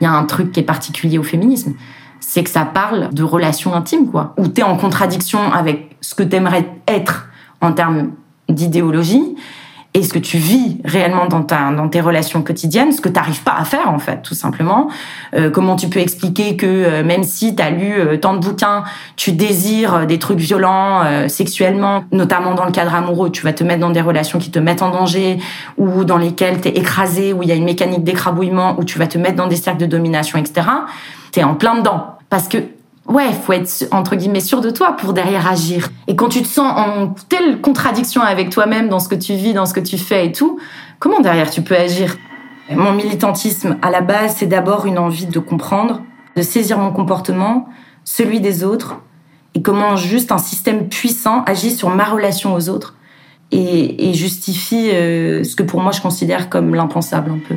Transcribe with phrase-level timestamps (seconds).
[0.00, 1.74] Il y a un truc qui est particulier au féminisme,
[2.20, 4.34] c'est que ça parle de relations intimes, quoi.
[4.38, 7.28] Où t'es en contradiction avec ce que t'aimerais être
[7.60, 8.10] en termes
[8.48, 9.36] d'idéologie
[9.94, 13.14] et ce que tu vis réellement dans, ta, dans tes relations quotidiennes, ce que tu
[13.14, 14.88] n'arrives pas à faire en fait, tout simplement.
[15.34, 18.38] Euh, comment tu peux expliquer que euh, même si tu as lu euh, tant de
[18.38, 18.84] bouquins,
[19.16, 23.80] tu désires des trucs violents sexuellement, notamment dans le cadre amoureux, tu vas te mettre
[23.80, 25.38] dans des relations qui te mettent en danger
[25.78, 28.98] ou dans lesquelles tu es écrasé, où il y a une mécanique d'écrabouillement, où tu
[28.98, 30.66] vas te mettre dans des cercles de domination, etc.
[31.32, 32.18] Tu es en plein dedans.
[32.30, 32.58] Parce que
[33.08, 35.88] ouais, faut être entre guillemets sûr de toi pour derrière agir.
[36.06, 39.54] Et quand tu te sens en telle contradiction avec toi-même dans ce que tu vis,
[39.54, 40.58] dans ce que tu fais et tout,
[40.98, 42.16] comment derrière tu peux agir?
[42.70, 46.02] Mon militantisme, à la base, c'est d'abord une envie de comprendre,
[46.36, 47.68] de saisir mon comportement,
[48.04, 48.98] celui des autres,
[49.54, 52.94] et comment juste un système puissant agit sur ma relation aux autres
[53.50, 57.56] et, justifie euh, ce que pour moi je considère comme l'impensable un peu.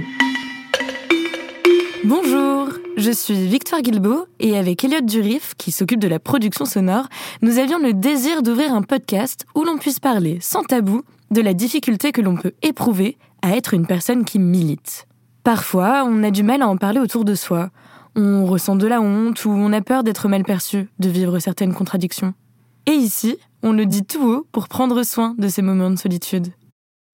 [2.98, 7.07] Je suis Victoire Guilbeault et avec Elliot Durif, qui s'occupe de la production sonore,
[7.41, 11.54] nous avions le désir d'ouvrir un podcast où l'on puisse parler sans tabou de la
[11.54, 15.07] difficulté que l'on peut éprouver à être une personne qui milite.
[15.43, 17.70] Parfois, on a du mal à en parler autour de soi.
[18.15, 21.74] On ressent de la honte ou on a peur d'être mal perçu, de vivre certaines
[21.74, 22.34] contradictions.
[22.85, 26.48] Et ici, on le dit tout haut pour prendre soin de ces moments de solitude.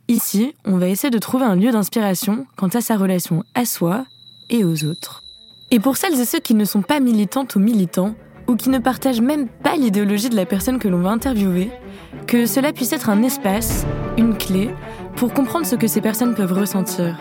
[0.08, 4.06] Ici, on va essayer de trouver un lieu d'inspiration quant à sa relation à soi
[4.50, 5.24] et aux autres.
[5.70, 8.16] Et pour celles et ceux qui ne sont pas militantes ou militants,
[8.48, 11.70] ou qui ne partagent même pas l'idéologie de la personne que l'on va interviewer,
[12.26, 13.86] que cela puisse être un espace,
[14.18, 14.70] une clé,
[15.18, 17.20] pour comprendre ce que ces personnes peuvent ressentir.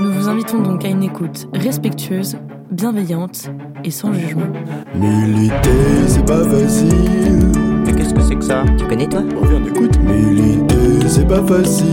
[0.00, 2.36] Nous vous invitons donc à une écoute respectueuse,
[2.70, 3.50] bienveillante
[3.82, 4.46] et sans jugement.
[4.94, 7.50] Militer, c'est pas facile.
[7.84, 8.62] Mais qu'est-ce que c'est que ça?
[8.78, 9.24] Tu connais toi?
[9.42, 9.98] On vient d'écouter.
[9.98, 11.88] Militer, c'est pas facile.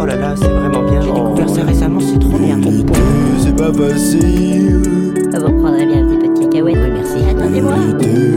[0.00, 0.48] Oh là là, c'est
[1.40, 2.58] découvert ça récemment, c'est trop bien.
[3.38, 4.82] C'est pas facile.
[5.32, 6.76] Vous reprendrez bien un petit peu de cacahuètes.
[6.76, 7.18] Oui, merci.
[7.28, 7.76] Attendez-moi.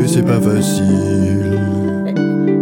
[0.07, 1.59] C'est pas facile.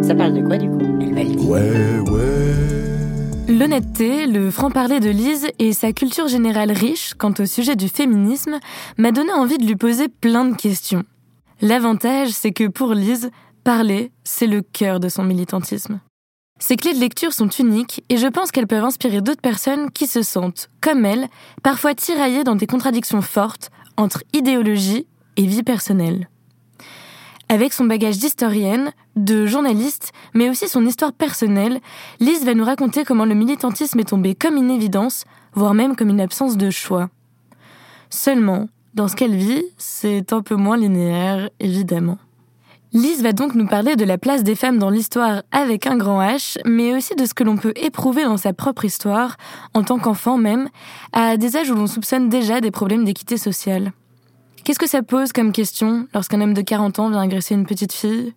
[0.07, 0.79] Ça parle de quoi du coup?
[1.01, 1.37] Elle m'a dit.
[1.45, 3.53] Ouais, ouais.
[3.53, 8.59] L'honnêteté, le franc-parler de Lise et sa culture générale riche quant au sujet du féminisme
[8.97, 11.03] m'a donné envie de lui poser plein de questions.
[11.61, 13.29] L'avantage, c'est que pour Lise,
[13.63, 15.99] parler, c'est le cœur de son militantisme.
[16.61, 20.05] Ces clés de lecture sont uniques et je pense qu'elles peuvent inspirer d'autres personnes qui
[20.05, 21.27] se sentent, comme elle,
[21.63, 25.07] parfois tiraillées dans des contradictions fortes entre idéologie
[25.37, 26.29] et vie personnelle.
[27.49, 31.81] Avec son bagage d'historienne, de journaliste, mais aussi son histoire personnelle,
[32.19, 36.09] Lise va nous raconter comment le militantisme est tombé comme une évidence, voire même comme
[36.09, 37.09] une absence de choix.
[38.11, 42.19] Seulement, dans ce qu'elle vit, c'est un peu moins linéaire, évidemment.
[42.93, 46.21] Lise va donc nous parler de la place des femmes dans l'histoire avec un grand
[46.21, 49.37] H, mais aussi de ce que l'on peut éprouver dans sa propre histoire,
[49.73, 50.67] en tant qu'enfant même,
[51.13, 53.93] à des âges où l'on soupçonne déjà des problèmes d'équité sociale.
[54.65, 57.93] Qu'est-ce que ça pose comme question lorsqu'un homme de 40 ans vient agresser une petite
[57.93, 58.33] fille?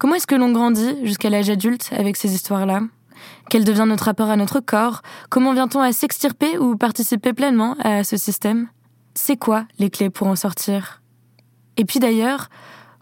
[0.00, 2.80] Comment est-ce que l'on grandit jusqu'à l'âge adulte avec ces histoires-là?
[3.48, 5.02] Quel devient notre rapport à notre corps?
[5.30, 8.66] Comment vient-on à s'extirper ou participer pleinement à ce système?
[9.14, 11.00] C'est quoi les clés pour en sortir?
[11.76, 12.48] Et puis d'ailleurs,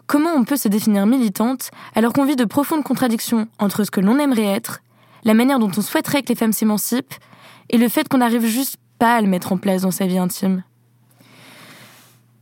[0.07, 4.01] Comment on peut se définir militante alors qu'on vit de profondes contradictions entre ce que
[4.01, 4.81] l'on aimerait être,
[5.23, 7.13] la manière dont on souhaiterait que les femmes s'émancipent,
[7.69, 10.17] et le fait qu'on n'arrive juste pas à le mettre en place dans sa vie
[10.17, 10.63] intime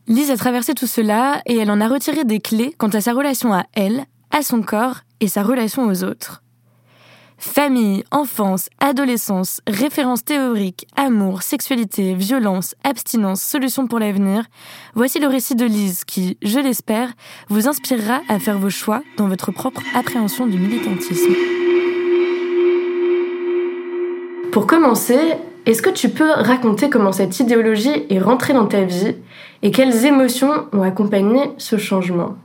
[0.07, 3.13] Lise a traversé tout cela et elle en a retiré des clés quant à sa
[3.13, 6.43] relation à elle, à son corps et sa relation aux autres.
[7.43, 14.45] Famille, enfance, adolescence, références théoriques, amour, sexualité, violence, abstinence, solutions pour l'avenir,
[14.93, 17.09] voici le récit de Lise qui, je l'espère,
[17.49, 21.33] vous inspirera à faire vos choix dans votre propre appréhension du militantisme.
[24.51, 25.33] Pour commencer,
[25.65, 29.15] est-ce que tu peux raconter comment cette idéologie est rentrée dans ta vie
[29.63, 32.35] et quelles émotions ont accompagné ce changement?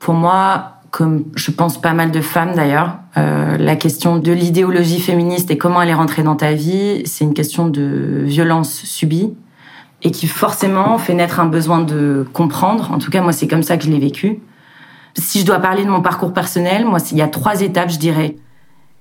[0.00, 5.00] Pour moi, comme je pense pas mal de femmes d'ailleurs, euh, la question de l'idéologie
[5.00, 9.34] féministe et comment elle est rentrée dans ta vie, c'est une question de violence subie
[10.02, 12.92] et qui forcément fait naître un besoin de comprendre.
[12.92, 14.38] En tout cas, moi, c'est comme ça que je l'ai vécu.
[15.14, 17.98] Si je dois parler de mon parcours personnel, moi, il y a trois étapes, je
[17.98, 18.36] dirais.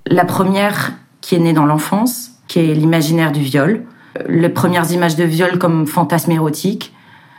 [0.07, 3.83] La première, qui est née dans l'enfance, qui est l'imaginaire du viol.
[4.27, 6.91] Les premières images de viol comme fantasme érotique,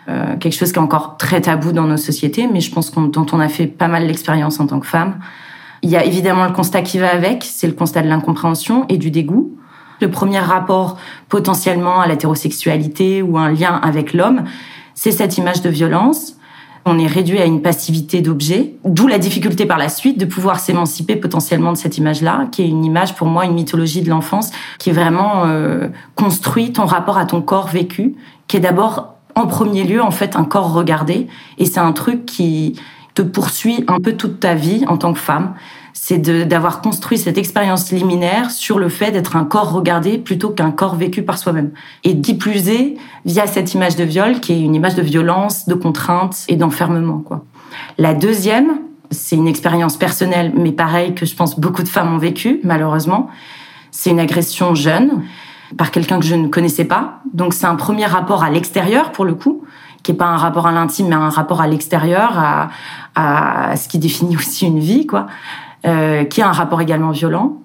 [0.08, 3.02] euh, quelque chose qui est encore très tabou dans nos sociétés, mais je pense qu'on,
[3.02, 5.18] dont on a fait pas mal l'expérience en tant que femme.
[5.82, 8.98] Il y a évidemment le constat qui va avec, c'est le constat de l'incompréhension et
[8.98, 9.56] du dégoût.
[10.00, 10.98] Le premier rapport
[11.28, 14.44] potentiellement à l'hétérosexualité ou un lien avec l'homme,
[14.94, 16.36] c'est cette image de violence.
[16.86, 20.58] On est réduit à une passivité d'objet, d'où la difficulté par la suite de pouvoir
[20.58, 24.50] s'émanciper potentiellement de cette image-là, qui est une image pour moi, une mythologie de l'enfance,
[24.78, 28.14] qui vraiment euh, construit ton rapport à ton corps vécu,
[28.48, 31.26] qui est d'abord en premier lieu en fait un corps regardé,
[31.58, 32.78] et c'est un truc qui
[33.14, 35.54] te poursuit un peu toute ta vie en tant que femme
[36.06, 40.70] c'est d'avoir construit cette expérience liminaire sur le fait d'être un corps regardé plutôt qu'un
[40.70, 41.70] corps vécu par soi-même.
[42.02, 42.68] Et qui plus
[43.24, 47.20] via cette image de viol, qui est une image de violence, de contrainte et d'enfermement.
[47.20, 47.44] quoi.
[47.96, 52.18] La deuxième, c'est une expérience personnelle, mais pareil que je pense beaucoup de femmes ont
[52.18, 53.30] vécu, malheureusement.
[53.90, 55.22] C'est une agression jeune
[55.76, 57.20] par quelqu'un que je ne connaissais pas.
[57.32, 59.64] Donc c'est un premier rapport à l'extérieur pour le coup,
[60.02, 62.32] qui est pas un rapport à l'intime, mais un rapport à l'extérieur,
[63.14, 65.26] à, ce qui définit aussi une vie, quoi.
[65.86, 67.58] Euh, qui a un rapport également violent,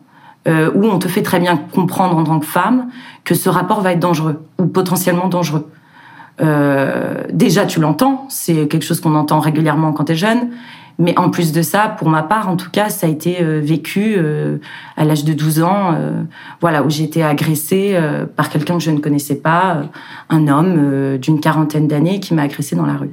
[0.47, 2.89] euh, où on te fait très bien comprendre en tant que femme
[3.23, 5.69] que ce rapport va être dangereux ou potentiellement dangereux.
[6.41, 10.49] Euh, déjà, tu l'entends, c'est quelque chose qu'on entend régulièrement quand tu es jeune,
[10.99, 13.61] mais en plus de ça, pour ma part, en tout cas, ça a été euh,
[13.63, 14.57] vécu euh,
[14.97, 15.95] à l'âge de 12 ans,
[16.61, 17.97] voilà, où j'ai été agressée
[18.35, 19.83] par quelqu'un que je ne connaissais pas,
[20.29, 23.11] un homme d'une quarantaine d'années qui m'a agressée dans la rue.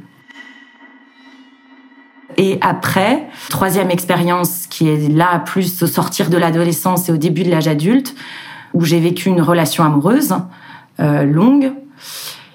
[2.36, 7.44] Et après, troisième expérience qui est là plus au sortir de l'adolescence et au début
[7.44, 8.14] de l'âge adulte,
[8.74, 10.34] où j'ai vécu une relation amoureuse
[11.00, 11.72] euh, longue,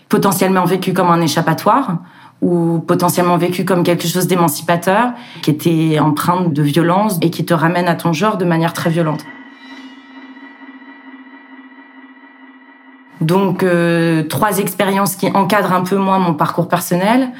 [0.07, 1.97] potentiellement vécue comme un échappatoire
[2.41, 5.11] ou potentiellement vécue comme quelque chose d'émancipateur,
[5.41, 8.89] qui était empreinte de violence et qui te ramène à ton genre de manière très
[8.89, 9.23] violente.
[13.21, 17.31] Donc euh, trois expériences qui encadrent un peu moins mon parcours personnel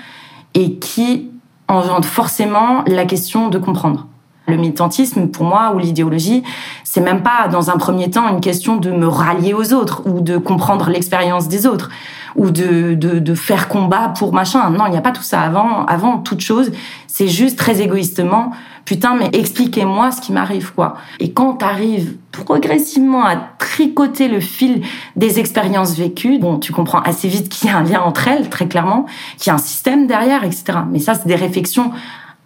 [0.54, 1.32] et qui
[1.68, 4.08] engendre forcément la question de comprendre.
[4.48, 6.44] Le militantisme, pour moi, ou l'idéologie,
[6.84, 10.20] c'est même pas dans un premier temps une question de me rallier aux autres ou
[10.20, 11.90] de comprendre l'expérience des autres
[12.36, 14.70] ou de, de, de, faire combat pour machin.
[14.70, 15.42] Non, il n'y a pas tout ça.
[15.42, 16.72] Avant, avant toute chose,
[17.08, 18.52] c'est juste très égoïstement,
[18.86, 20.96] putain, mais expliquez-moi ce qui m'arrive, quoi.
[21.20, 24.82] Et quand t'arrives progressivement à tricoter le fil
[25.16, 28.50] des expériences vécues, bon, tu comprends assez vite qu'il y a un lien entre elles,
[28.50, 29.06] très clairement,
[29.38, 30.80] qu'il y a un système derrière, etc.
[30.90, 31.92] Mais ça, c'est des réflexions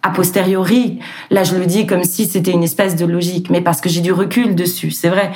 [0.02, 1.00] a posteriori.
[1.30, 4.00] Là, je le dis comme si c'était une espèce de logique, mais parce que j'ai
[4.00, 5.32] du recul dessus, c'est vrai.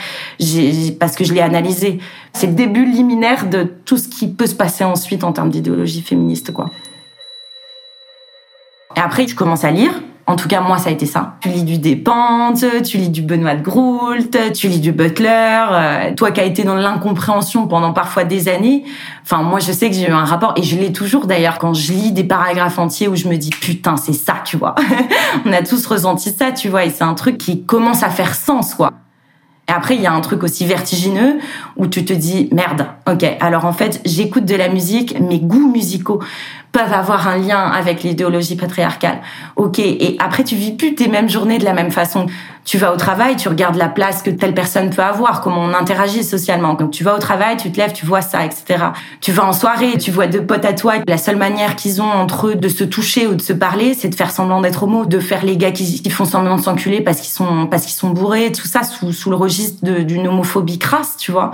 [0.98, 1.98] Parce que je l'ai analysé.
[2.32, 6.02] C'est le début liminaire de tout ce qui peut se passer ensuite en termes d'idéologie
[6.02, 6.70] féministe, quoi.
[8.96, 9.92] Et après, je commence à lire.
[10.30, 11.34] En tout cas, moi, ça a été ça.
[11.40, 15.64] Tu lis du Despentes, tu lis du Benoît de Groult, tu lis du Butler.
[15.72, 18.84] Euh, toi qui as été dans l'incompréhension pendant parfois des années.
[19.24, 21.74] Enfin, moi, je sais que j'ai eu un rapport, et je l'ai toujours d'ailleurs, quand
[21.74, 24.76] je lis des paragraphes entiers où je me dis, putain, c'est ça, tu vois.
[25.46, 28.36] On a tous ressenti ça, tu vois, et c'est un truc qui commence à faire
[28.36, 28.92] sens, quoi.
[29.68, 31.38] Et après, il y a un truc aussi vertigineux
[31.76, 35.70] où tu te dis, merde, ok, alors en fait, j'écoute de la musique, mes goûts
[35.70, 36.20] musicaux
[36.72, 39.18] peuvent avoir un lien avec l'idéologie patriarcale.
[39.56, 42.26] Ok, et après tu vis plus tes mêmes journées de la même façon.
[42.64, 45.74] Tu vas au travail, tu regardes la place que telle personne peut avoir, comment on
[45.74, 46.74] interagit socialement.
[46.74, 48.84] Donc tu vas au travail, tu te lèves, tu vois ça, etc.
[49.20, 50.94] Tu vas en soirée, tu vois deux potes à toi.
[51.08, 54.08] La seule manière qu'ils ont entre eux de se toucher ou de se parler, c'est
[54.08, 57.20] de faire semblant d'être homo, de faire les gars qui, font semblant de s'enculer parce
[57.20, 61.16] qu'ils sont parce qu'ils sont bourrés, tout ça sous, sous le registre d'une homophobie crasse,
[61.16, 61.52] tu vois.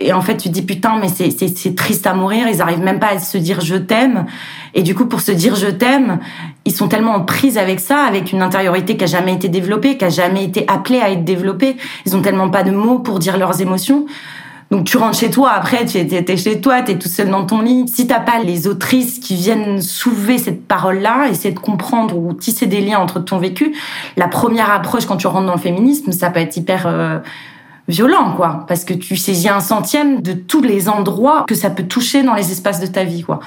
[0.00, 2.46] Et en fait, tu te dis putain, mais c'est triste à mourir.
[2.48, 4.26] Ils arrivent même pas à se dire je t'aime.
[4.74, 6.18] Et du coup, pour se dire je t'aime,
[6.64, 9.96] ils sont tellement en prise avec ça, avec une intériorité qui a jamais été développée,
[9.96, 11.76] qui a jamais été appelée à être développée.
[12.06, 14.06] Ils ont tellement pas de mots pour dire leurs émotions.
[14.70, 17.44] Donc tu rentres chez toi, après tu es, chez toi, tu es tout seul dans
[17.44, 17.86] ton lit.
[17.86, 22.66] Si t'as pas les autrices qui viennent soulever cette parole-là, essayer de comprendre ou tisser
[22.66, 23.74] des liens entre ton vécu,
[24.16, 27.18] la première approche quand tu rentres dans le féminisme, ça peut être hyper euh,
[27.88, 31.84] violent, quoi, parce que tu saisis un centième de tous les endroits que ça peut
[31.84, 33.40] toucher dans les espaces de ta vie, quoi.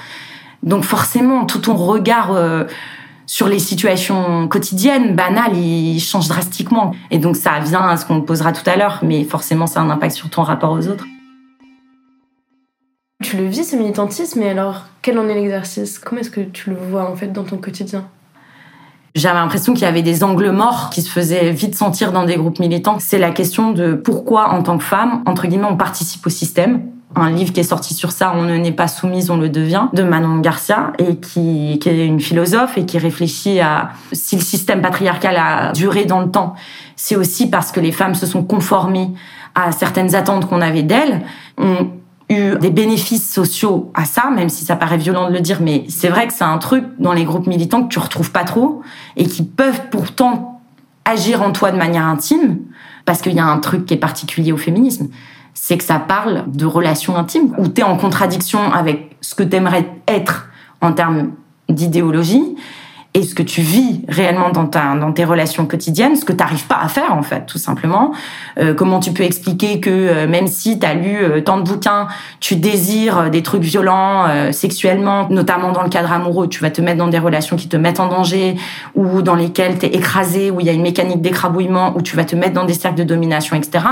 [0.67, 2.65] Donc forcément, tout ton regard euh,
[3.25, 6.91] sur les situations quotidiennes, banales, il change drastiquement.
[7.09, 9.83] Et donc ça vient à ce qu'on posera tout à l'heure, mais forcément ça a
[9.83, 11.05] un impact sur ton rapport aux autres.
[13.23, 15.99] Tu le vis ce militantisme, mais alors quel en est l'exercice?
[15.99, 18.05] Comment est-ce que tu le vois en fait dans ton quotidien?
[19.15, 22.35] J'avais l'impression qu'il y avait des angles morts qui se faisaient vite sentir dans des
[22.35, 22.97] groupes militants.
[22.99, 26.81] C'est la question de pourquoi, en tant que femme, entre guillemets, on participe au système
[27.15, 29.87] un livre qui est sorti sur ça, On ne n'est pas soumise, on le devient,
[29.93, 34.81] de Manon Garcia, et qui, est une philosophe et qui réfléchit à si le système
[34.81, 36.55] patriarcal a duré dans le temps,
[36.95, 39.11] c'est aussi parce que les femmes se sont conformées
[39.55, 41.21] à certaines attentes qu'on avait d'elles,
[41.57, 41.89] ont
[42.29, 45.85] eu des bénéfices sociaux à ça, même si ça paraît violent de le dire, mais
[45.87, 48.81] c'est vrai que c'est un truc dans les groupes militants que tu retrouves pas trop
[49.15, 50.61] et qui peuvent pourtant
[51.05, 52.59] agir en toi de manière intime,
[53.05, 55.07] parce qu'il y a un truc qui est particulier au féminisme
[55.59, 59.41] c'est que ça parle de relations intimes, où tu es en contradiction avec ce que
[59.41, 60.47] tu aimerais être
[60.81, 61.31] en termes
[61.67, 62.55] d'idéologie
[63.15, 66.37] et ce que tu vis réellement dans, ta, dans tes relations quotidiennes, ce que tu
[66.37, 68.13] n'arrives pas à faire en fait, tout simplement.
[68.59, 71.63] Euh, comment tu peux expliquer que euh, même si tu as lu euh, tant de
[71.63, 72.07] bouquins,
[72.39, 76.99] tu désires des trucs violents sexuellement, notamment dans le cadre amoureux, tu vas te mettre
[76.99, 78.55] dans des relations qui te mettent en danger
[78.93, 82.15] ou dans lesquelles tu es écrasé, où il y a une mécanique d'écrabouillement, où tu
[82.15, 83.83] vas te mettre dans des cercles de domination, etc.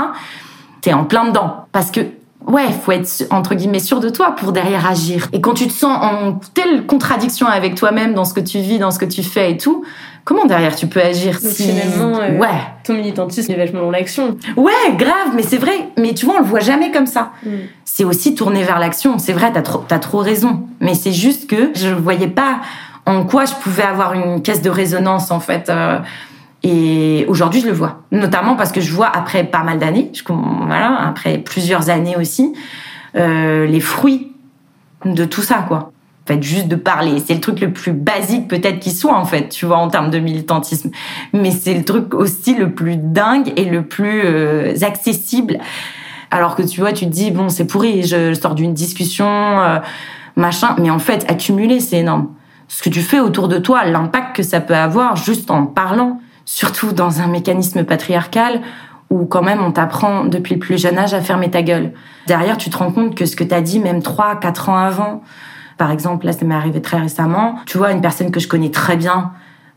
[0.94, 1.66] En plein dedans.
[1.72, 2.00] Parce que
[2.46, 5.28] ouais, faut être entre guillemets sûr de toi pour derrière agir.
[5.32, 8.78] Et quand tu te sens en telle contradiction avec toi-même dans ce que tu vis,
[8.78, 9.84] dans ce que tu fais et tout,
[10.24, 14.36] comment derrière tu peux agir Donc finalement, euh, ouais, ton militantisme est vachement dans l'action.
[14.56, 15.88] ouais, grave, mais c'est vrai.
[15.98, 17.32] Mais tu vois, on le voit jamais comme ça.
[17.44, 17.50] Mm.
[17.84, 19.18] C'est aussi tourner vers l'action.
[19.18, 20.66] C'est vrai, t'as trop, t'as trop raison.
[20.80, 22.60] Mais c'est juste que je voyais pas
[23.06, 25.68] en quoi je pouvais avoir une caisse de résonance en fait.
[25.68, 25.98] euh,
[26.62, 30.98] et aujourd'hui, je le vois, notamment parce que je vois après pas mal d'années, voilà,
[31.06, 32.54] après plusieurs années aussi,
[33.16, 34.32] euh, les fruits
[35.04, 35.92] de tout ça, quoi.
[36.24, 39.24] En fait, juste de parler, c'est le truc le plus basique peut-être qui soit en
[39.24, 40.90] fait, tu vois, en termes de militantisme.
[41.32, 45.58] Mais c'est le truc aussi le plus dingue et le plus euh, accessible.
[46.32, 49.78] Alors que tu vois, tu te dis bon, c'est pourri, je sors d'une discussion, euh,
[50.34, 52.30] machin, mais en fait, accumuler, c'est énorme.
[52.66, 56.20] Ce que tu fais autour de toi, l'impact que ça peut avoir juste en parlant,
[56.46, 58.62] surtout dans un mécanisme patriarcal
[59.10, 61.92] où quand même on t'apprend depuis le plus jeune âge à fermer ta gueule.
[62.26, 65.22] Derrière, tu te rends compte que ce que t'as dit même 3, 4 ans avant,
[65.76, 68.70] par exemple, là ça m'est arrivé très récemment, tu vois, une personne que je connais
[68.70, 69.32] très bien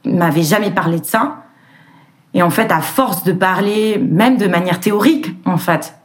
[0.06, 1.44] m'avait jamais parlé de ça.
[2.34, 5.96] Et en fait, à force de parler, même de manière théorique, en fait,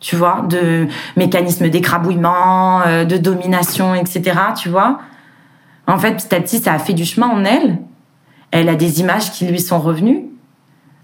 [0.00, 4.98] tu vois, de mécanismes d'écrabouillement, euh, de domination, etc., tu vois,
[5.86, 7.78] en fait, petit à petit, ça a fait du chemin en elle.
[8.54, 10.26] Elle a des images qui lui sont revenues,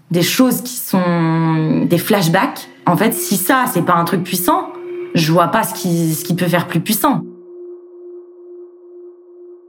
[0.09, 2.69] des choses qui sont des flashbacks.
[2.85, 4.69] En fait, si ça, c'est pas un truc puissant,
[5.15, 7.25] je vois pas ce qui, ce qui peut faire plus puissant.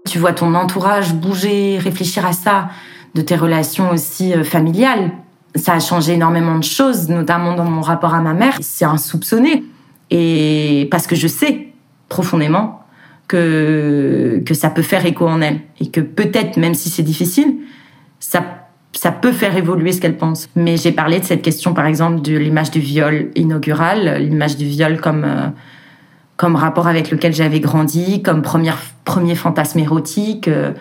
[0.08, 2.68] Tu vois ton entourage bouger, réfléchir à ça,
[3.16, 5.10] de tes relations aussi euh, familiales.
[5.56, 8.58] Ça a changé énormément de choses, notamment dans mon rapport à ma mère.
[8.60, 9.64] C'est insoupçonné.
[10.10, 11.72] Et parce que je sais
[12.08, 12.81] profondément
[13.32, 15.60] que, ça peut faire écho en elle.
[15.80, 17.56] Et que peut-être, même si c'est difficile,
[18.20, 20.48] ça, ça peut faire évoluer ce qu'elle pense.
[20.54, 24.66] Mais j'ai parlé de cette question, par exemple, de l'image du viol inaugural, l'image du
[24.66, 25.48] viol comme, euh,
[26.36, 30.48] comme rapport avec lequel j'avais grandi, comme première, premier fantasme érotique.
[30.48, 30.72] euh.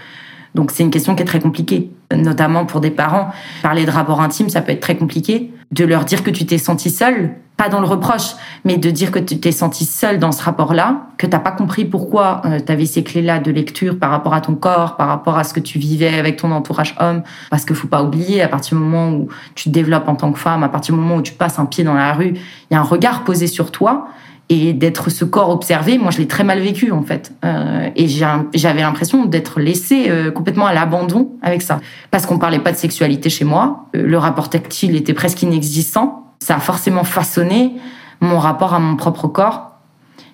[0.55, 3.29] Donc c'est une question qui est très compliquée, notamment pour des parents.
[3.63, 5.53] Parler de rapport intime, ça peut être très compliqué.
[5.71, 8.31] De leur dire que tu t'es senti seule, pas dans le reproche,
[8.65, 11.85] mais de dire que tu t'es senti seule dans ce rapport-là, que t'as pas compris
[11.85, 15.45] pourquoi tu avais ces clés-là de lecture par rapport à ton corps, par rapport à
[15.45, 17.23] ce que tu vivais avec ton entourage homme.
[17.49, 20.33] Parce qu'il faut pas oublier, à partir du moment où tu te développes en tant
[20.33, 22.73] que femme, à partir du moment où tu passes un pied dans la rue, il
[22.73, 24.09] y a un regard posé sur toi
[24.51, 27.31] et d'être ce corps observé, moi je l'ai très mal vécu en fait.
[27.45, 31.79] Euh, et j'avais l'impression d'être laissée euh, complètement à l'abandon avec ça.
[32.11, 36.33] Parce qu'on parlait pas de sexualité chez moi, euh, le rapport tactile était presque inexistant.
[36.39, 37.71] Ça a forcément façonné
[38.19, 39.69] mon rapport à mon propre corps.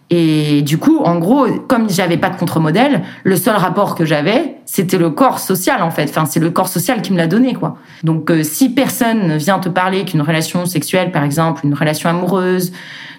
[0.09, 4.55] Et du coup, en gros, comme j'avais pas de contre-modèle, le seul rapport que j'avais,
[4.65, 6.05] c'était le corps social en fait.
[6.09, 7.77] Enfin, c'est le corps social qui me l'a donné quoi.
[8.03, 12.71] Donc, si personne vient te parler qu'une relation sexuelle, par exemple, une relation amoureuse,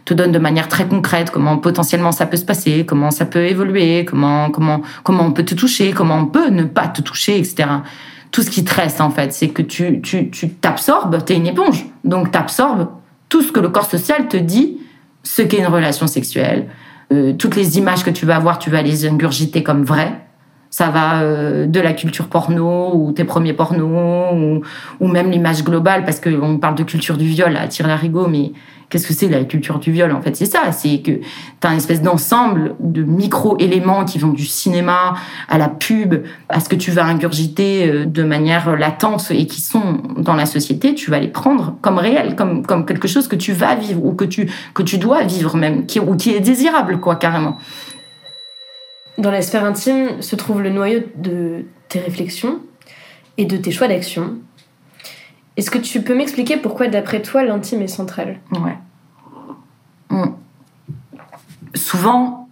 [0.09, 3.45] te donne de manière très concrète comment potentiellement ça peut se passer, comment ça peut
[3.45, 7.39] évoluer, comment comment comment on peut te toucher, comment on peut ne pas te toucher,
[7.39, 7.69] etc.
[8.31, 11.47] Tout ce qui te reste en fait, c'est que tu tu tu t'absorbes, t'es une
[11.47, 12.89] éponge, donc t'absorbes
[13.29, 14.79] tout ce que le corps social te dit,
[15.23, 16.69] ce qu'est une relation sexuelle,
[17.13, 20.19] euh, toutes les images que tu vas avoir, tu vas les ingurgiter comme vraies.
[20.71, 24.61] Ça va euh, de la culture porno ou tes premiers pornos ou,
[25.01, 28.53] ou même l'image globale parce qu'on parle de culture du viol à tire larigot mais
[28.91, 30.37] qu'est-ce que c'est la culture du viol en fait?
[30.37, 31.21] C'est ça c'est que
[31.61, 35.15] t'as une espèce d'ensemble de micro-éléments qui vont du cinéma
[35.49, 39.63] à la pub à ce que tu vas ingurgiter euh, de manière latente et qui
[39.63, 43.37] sont dans la société tu vas les prendre comme réel comme comme quelque chose que
[43.37, 47.01] tu vas vivre ou que tu que tu dois vivre même ou qui est désirable
[47.01, 47.57] quoi carrément
[49.19, 52.61] Dans la sphère intime se trouve le noyau de tes réflexions
[53.37, 54.39] et de tes choix d'action.
[55.57, 58.39] Est-ce que tu peux m'expliquer pourquoi, d'après toi, l'intime est central?
[58.53, 58.79] Ouais.
[61.75, 62.49] Souvent,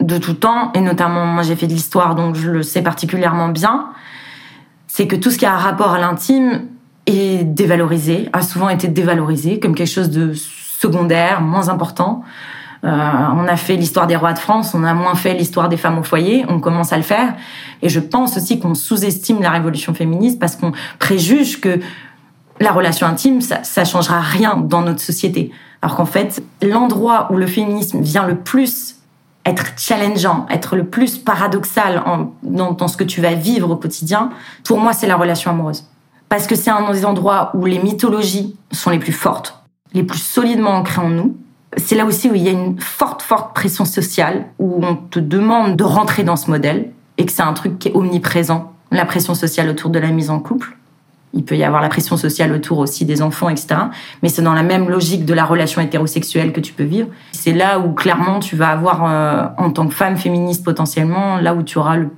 [0.00, 3.48] de tout temps, et notamment moi j'ai fait de l'histoire donc je le sais particulièrement
[3.48, 3.90] bien,
[4.86, 6.66] c'est que tout ce qui a un rapport à l'intime
[7.06, 12.22] est dévalorisé, a souvent été dévalorisé comme quelque chose de secondaire, moins important.
[12.86, 12.90] Euh,
[13.34, 15.98] on a fait l'histoire des rois de France, on a moins fait l'histoire des femmes
[15.98, 17.34] au foyer, on commence à le faire.
[17.82, 21.80] Et je pense aussi qu'on sous-estime la révolution féministe parce qu'on préjuge que
[22.60, 25.50] la relation intime, ça, ça changera rien dans notre société.
[25.82, 28.96] Alors qu'en fait, l'endroit où le féminisme vient le plus
[29.44, 33.76] être challengeant, être le plus paradoxal en- dans, dans ce que tu vas vivre au
[33.76, 34.30] quotidien,
[34.64, 35.84] pour moi, c'est la relation amoureuse.
[36.28, 39.60] Parce que c'est un des endroits où les mythologies sont les plus fortes,
[39.92, 41.36] les plus solidement ancrées en nous.
[41.76, 45.18] C'est là aussi où il y a une forte, forte pression sociale, où on te
[45.18, 49.04] demande de rentrer dans ce modèle, et que c'est un truc qui est omniprésent, la
[49.04, 50.76] pression sociale autour de la mise en couple.
[51.34, 53.76] Il peut y avoir la pression sociale autour aussi des enfants, etc.
[54.22, 57.08] Mais c'est dans la même logique de la relation hétérosexuelle que tu peux vivre.
[57.32, 61.54] C'est là où clairement tu vas avoir, euh, en tant que femme féministe potentiellement, là
[61.54, 62.08] où tu auras le,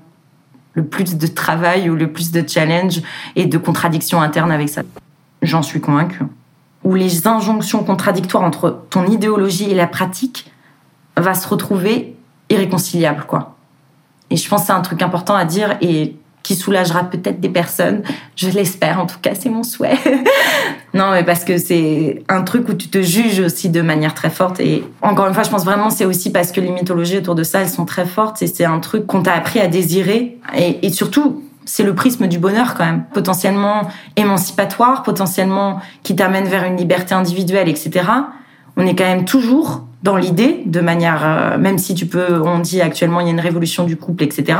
[0.75, 3.03] le plus de travail ou le plus de challenge
[3.35, 4.83] et de contradictions internes avec ça.
[5.43, 6.23] J'en suis convaincue.
[6.89, 10.51] Où les injonctions contradictoires entre ton idéologie et la pratique
[11.19, 12.17] va se retrouver
[12.49, 13.57] irréconciliables, quoi.
[14.31, 17.51] Et je pense que c'est un truc important à dire et qui soulagera peut-être des
[17.51, 18.03] personnes.
[18.35, 19.99] Je l'espère, en tout cas, c'est mon souhait.
[20.95, 24.31] non, mais parce que c'est un truc où tu te juges aussi de manière très
[24.31, 24.59] forte.
[24.59, 27.43] Et encore une fois, je pense vraiment c'est aussi parce que les mythologies autour de
[27.43, 28.41] ça, elles sont très fortes.
[28.41, 30.39] Et c'est un truc qu'on t'a appris à désirer.
[30.57, 33.05] Et surtout, c'est le prisme du bonheur quand même.
[33.13, 33.83] Potentiellement
[34.17, 38.07] émancipatoire, potentiellement qui t'amène vers une liberté individuelle, etc.
[38.77, 42.61] On est quand même toujours dans l'idée, de manière, euh, même si tu peux, on
[42.61, 44.59] dit actuellement il y a une révolution du couple, etc.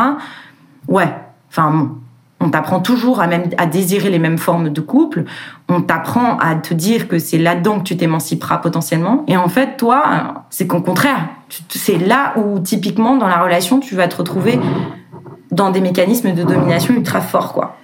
[0.87, 1.09] Ouais,
[1.49, 1.93] enfin
[2.41, 5.25] on t'apprend toujours à même à désirer les mêmes formes de couple.
[5.69, 9.25] On t'apprend à te dire que c'est là-dedans que tu t'émanciperas potentiellement.
[9.27, 11.29] Et en fait, toi, c'est qu'au contraire,
[11.69, 14.61] c'est là où typiquement dans la relation, tu vas te retrouver
[15.51, 17.79] dans des mécanismes de domination ultra forts, quoi.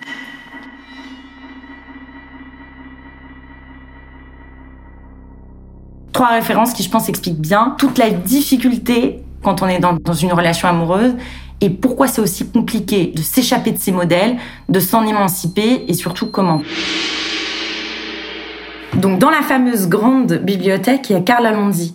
[6.12, 10.12] Trois références qui, je pense, expliquent bien toute la difficulté quand on est dans, dans
[10.12, 11.14] une relation amoureuse
[11.61, 14.37] et pourquoi c'est aussi compliqué de s'échapper de ces modèles,
[14.68, 16.62] de s'en émanciper et surtout comment.
[18.94, 21.94] Donc, dans la fameuse grande bibliothèque, il y a Carla Lonzi.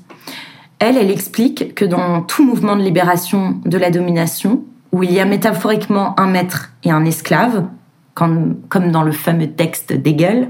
[0.80, 5.20] Elle, elle explique que dans tout mouvement de libération de la domination, où il y
[5.20, 7.66] a métaphoriquement un maître et un esclave,
[8.14, 8.58] comme,
[8.92, 10.50] dans le fameux texte d'Hegel,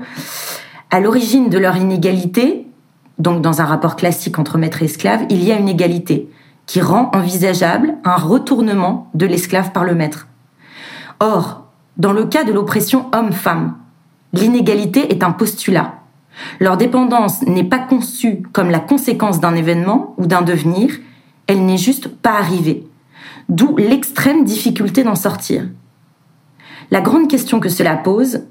[0.91, 2.67] à l'origine de leur inégalité,
[3.19, 6.29] donc dans un rapport classique entre maître et esclave, il y a une égalité
[6.65, 10.27] qui rend envisageable un retournement de l'esclave par le maître.
[11.19, 11.65] Or,
[11.97, 13.75] dans le cas de l'oppression homme-femme,
[14.33, 15.95] l'inégalité est un postulat.
[16.59, 20.91] Leur dépendance n'est pas conçue comme la conséquence d'un événement ou d'un devenir,
[21.47, 22.88] elle n'est juste pas arrivée.
[23.49, 25.63] D'où l'extrême difficulté d'en sortir.
[26.91, 28.41] La grande question que cela pose,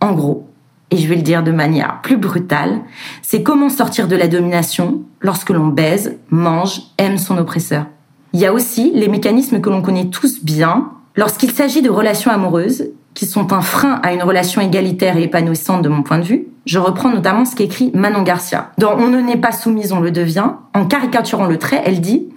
[0.00, 0.48] en gros,
[0.90, 2.80] et je vais le dire de manière plus brutale,
[3.22, 7.86] c'est comment sortir de la domination lorsque l'on baise, mange, aime son oppresseur.
[8.32, 12.30] Il y a aussi les mécanismes que l'on connaît tous bien lorsqu'il s'agit de relations
[12.30, 16.24] amoureuses qui sont un frein à une relation égalitaire et épanouissante de mon point de
[16.24, 16.46] vue.
[16.66, 18.72] Je reprends notamment ce qu'écrit Manon Garcia.
[18.78, 22.28] Dans On ne n'est pas soumise, on le devient, en caricaturant le trait, elle dit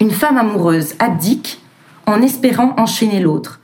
[0.00, 1.60] Une femme amoureuse abdique
[2.06, 3.60] en espérant enchaîner l'autre.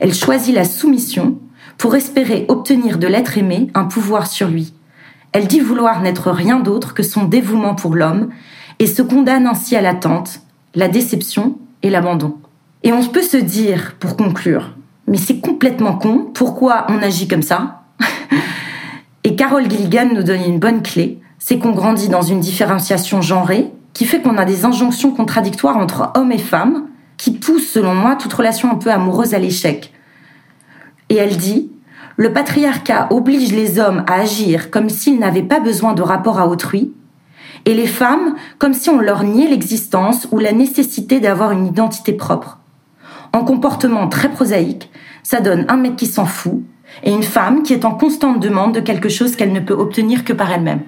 [0.00, 1.38] Elle choisit la soumission
[1.78, 4.74] pour espérer obtenir de l'être aimé un pouvoir sur lui.
[5.32, 8.28] Elle dit vouloir n'être rien d'autre que son dévouement pour l'homme
[8.78, 10.40] et se condamne ainsi à l'attente,
[10.74, 12.36] la déception et l'abandon.
[12.82, 14.74] Et on peut se dire, pour conclure,
[15.06, 17.84] mais c'est complètement con, pourquoi on agit comme ça?
[19.24, 23.72] Et Carol Gilligan nous donne une bonne clé, c'est qu'on grandit dans une différenciation genrée
[23.98, 26.84] qui fait qu'on a des injonctions contradictoires entre hommes et femmes
[27.16, 29.92] qui poussent, selon moi, toute relation un peu amoureuse à l'échec.
[31.08, 31.72] Et elle dit,
[32.16, 36.46] le patriarcat oblige les hommes à agir comme s'ils n'avaient pas besoin de rapport à
[36.46, 36.92] autrui,
[37.64, 42.12] et les femmes comme si on leur niait l'existence ou la nécessité d'avoir une identité
[42.12, 42.60] propre.
[43.32, 44.92] En comportement très prosaïque,
[45.24, 46.62] ça donne un mec qui s'en fout
[47.02, 50.24] et une femme qui est en constante demande de quelque chose qu'elle ne peut obtenir
[50.24, 50.82] que par elle-même.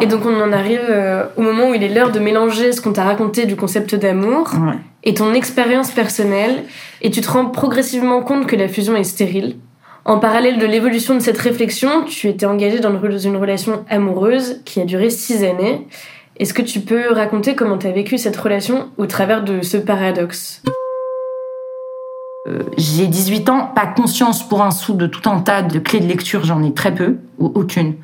[0.00, 2.80] Et donc on en arrive euh, au moment où il est l'heure de mélanger ce
[2.80, 4.74] qu'on t'a raconté du concept d'amour Ouais.
[5.04, 6.64] et ton expérience personnelle,
[7.02, 9.56] et tu te rends progressivement compte que la fusion est stérile.
[10.04, 13.84] En parallèle de l'évolution de cette réflexion, tu étais engagé dans une- dans une relation
[13.88, 15.86] amoureuse qui a duré six années.
[16.36, 19.76] Est-ce que tu peux raconter comment tu as vécu cette relation au travers de ce
[19.78, 20.62] paradoxe?
[22.76, 26.06] J'ai 18 ans, pas conscience pour un sou de tout un tas de clés de
[26.06, 27.94] lecture, j'en ai très peu, ou aucune.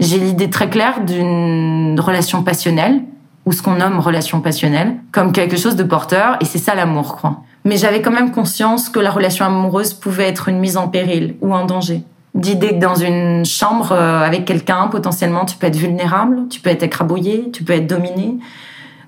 [0.00, 3.02] J'ai l'idée très claire d'une relation passionnelle,
[3.44, 7.16] ou ce qu'on nomme relation passionnelle, comme quelque chose de porteur, et c'est ça l'amour,
[7.16, 7.42] quoi.
[7.64, 11.36] Mais j'avais quand même conscience que la relation amoureuse pouvait être une mise en péril
[11.42, 12.02] ou un danger.
[12.34, 16.70] D'idée que dans une chambre euh, avec quelqu'un, potentiellement, tu peux être vulnérable, tu peux
[16.70, 18.38] être écrabouillé, tu peux être dominé.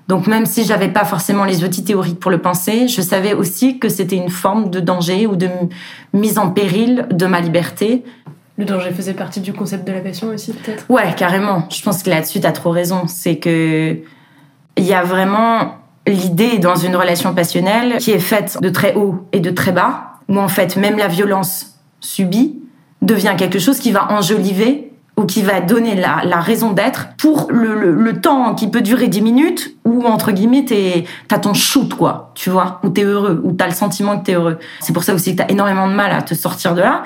[0.07, 3.79] Donc même si j'avais pas forcément les outils théoriques pour le penser, je savais aussi
[3.79, 5.47] que c'était une forme de danger ou de
[6.11, 8.03] mise en péril de ma liberté.
[8.57, 10.85] Le danger faisait partie du concept de la passion aussi, peut-être?
[10.89, 11.67] Ouais, carrément.
[11.71, 13.03] Je pense que là-dessus, t'as trop raison.
[13.07, 13.97] C'est que
[14.77, 19.27] il y a vraiment l'idée dans une relation passionnelle qui est faite de très haut
[19.31, 22.59] et de très bas, où en fait même la violence subie
[23.01, 27.93] devient quelque chose qui va enjoliver ou qui va donner la, raison d'être pour le,
[27.93, 30.65] le, temps qui peut durer 10 minutes où entre guillemets
[31.27, 32.31] t'as ton shoot quoi.
[32.33, 32.79] Tu vois?
[32.83, 34.57] Où t'es heureux où t'as le sentiment que t'es heureux.
[34.79, 37.03] C'est pour ça aussi que t'as énormément de mal à te sortir de là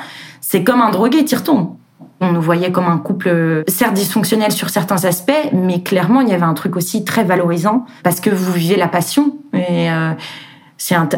[0.49, 1.75] c'est comme un drogué t'y retournes
[2.19, 6.29] on nous voyait comme un couple euh, certes dysfonctionnel sur certains aspects mais clairement il
[6.29, 10.13] y avait un truc aussi très valorisant parce que vous vivez la passion et euh,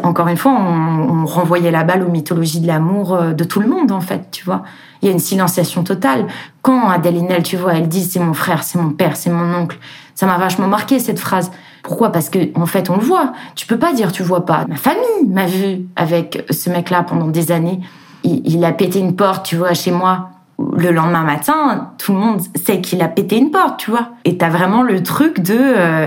[0.02, 3.68] encore une fois, on, renvoyait la balle aux mythologies de l'amour euh, de tout le
[3.68, 4.62] monde, en fait, tu vois.
[5.02, 6.26] Il y a une silenciation totale.
[6.62, 9.78] Quand Adèle tu vois, elle dit c'est mon frère, c'est mon père, c'est mon oncle,
[10.14, 11.50] ça m'a vachement marqué cette phrase.
[11.82, 12.10] Pourquoi?
[12.10, 13.32] Parce que en fait, on le voit.
[13.54, 14.66] Tu peux pas dire tu vois pas.
[14.68, 17.80] Ma famille m'a vu avec ce mec-là pendant des années.
[18.24, 20.30] Il, a pété une porte, tu vois, chez moi.
[20.76, 24.10] Le lendemain matin, tout le monde sait qu'il a pété une porte, tu vois.
[24.24, 26.06] Et t'as vraiment le truc de euh,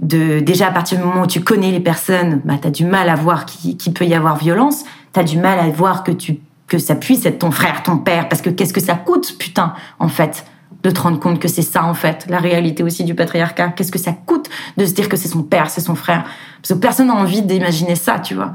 [0.00, 3.08] de déjà à partir du moment où tu connais les personnes, bah t'as du mal
[3.08, 6.38] à voir qu'il qui peut y avoir violence, t'as du mal à voir que tu
[6.66, 9.74] que ça puisse être ton frère, ton père, parce que qu'est-ce que ça coûte, putain,
[9.98, 10.44] en fait,
[10.82, 13.68] de te rendre compte que c'est ça en fait, la réalité aussi du patriarcat?
[13.68, 16.24] Qu'est-ce que ça coûte de se dire que c'est son père, c'est son frère,
[16.60, 18.52] parce que personne n'a envie d'imaginer ça, tu vois.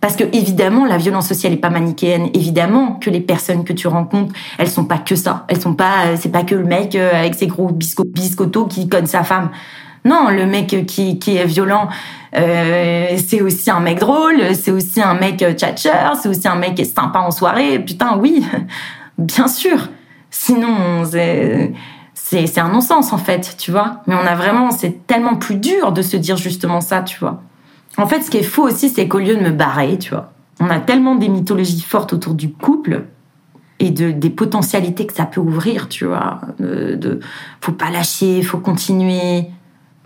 [0.00, 2.28] Parce que évidemment, la violence sociale est pas manichéenne.
[2.34, 5.46] Évidemment que les personnes que tu rencontres, elles sont pas que ça.
[5.48, 8.66] Elles sont pas, euh, c'est pas que le mec euh, avec ses gros bisco biscottos
[8.66, 9.50] qui conne sa femme.
[10.06, 11.88] Non, le mec qui, qui est violent,
[12.36, 16.54] euh, c'est aussi un mec drôle, c'est aussi un mec euh, tchatcheur, c'est aussi un
[16.54, 17.80] mec qui est sympa en soirée.
[17.80, 18.46] Putain, oui,
[19.18, 19.88] bien sûr.
[20.30, 21.72] Sinon, c'est
[22.14, 24.02] c'est un non-sens en fait, tu vois.
[24.06, 27.40] Mais on a vraiment, c'est tellement plus dur de se dire justement ça, tu vois.
[27.98, 30.32] En fait, ce qui est faux aussi, c'est qu'au lieu de me barrer, tu vois,
[30.60, 33.04] on a tellement des mythologies fortes autour du couple
[33.78, 36.40] et de des potentialités que ça peut ouvrir, tu vois.
[36.58, 37.20] De, de
[37.60, 39.50] faut pas lâcher, faut continuer,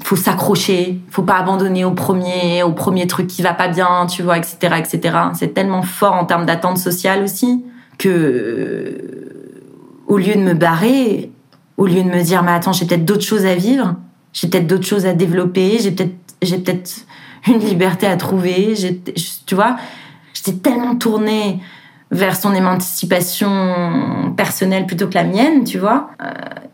[0.02, 4.22] faut s'accrocher, faut pas abandonner au premier, au premier truc qui va pas bien, tu
[4.22, 5.18] vois, etc., etc.
[5.34, 7.64] C'est tellement fort en termes d'attente sociale aussi
[7.98, 8.96] que
[10.06, 11.30] au lieu de me barrer,
[11.76, 13.94] au lieu de me dire mais attends j'ai peut-être d'autres choses à vivre,
[14.32, 17.06] j'ai peut-être d'autres choses à développer, j'ai peut-être j'ai peut-être
[17.46, 18.74] une liberté à trouver,
[19.46, 19.76] tu vois,
[20.34, 21.60] j'étais tellement tournée
[22.10, 26.10] vers son émancipation personnelle plutôt que la mienne, tu vois.
[26.22, 26.30] Euh,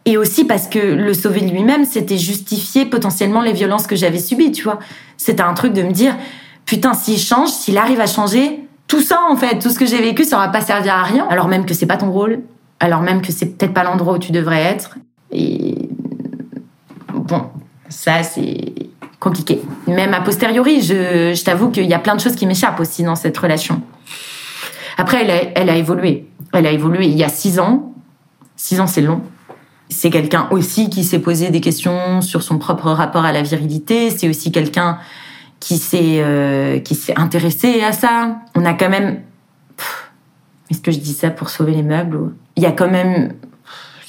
[0.07, 4.53] et aussi parce que le sauver lui-même, c'était justifier potentiellement les violences que j'avais subies,
[4.53, 4.79] tu vois.
[5.17, 6.17] C'était un truc de me dire,
[6.65, 10.01] putain, s'il change, s'il arrive à changer, tout ça, en fait, tout ce que j'ai
[10.01, 11.27] vécu, ça aura pas servi à rien.
[11.29, 12.41] Alors même que c'est pas ton rôle,
[12.81, 14.97] alors même que c'est peut-être pas l'endroit où tu devrais être.
[15.33, 15.89] Et
[17.13, 17.47] bon,
[17.89, 18.73] ça, c'est
[19.21, 19.63] compliqué.
[19.87, 23.03] Même a posteriori, je, je t'avoue qu'il y a plein de choses qui m'échappent aussi
[23.03, 23.83] dans cette relation.
[24.99, 26.27] Après, elle a, elle a évolué.
[26.53, 27.93] Elle a évolué il y a six ans.
[28.57, 29.21] Six ans, c'est long.
[29.89, 34.11] C'est quelqu'un aussi qui s'est posé des questions sur son propre rapport à la virilité.
[34.11, 34.99] C'est aussi quelqu'un
[35.61, 38.39] qui s'est euh, qui s'est intéressé à ça.
[38.55, 39.23] On a quand même.
[40.71, 43.35] Est-ce que je dis ça pour sauver les meubles Il y a quand même.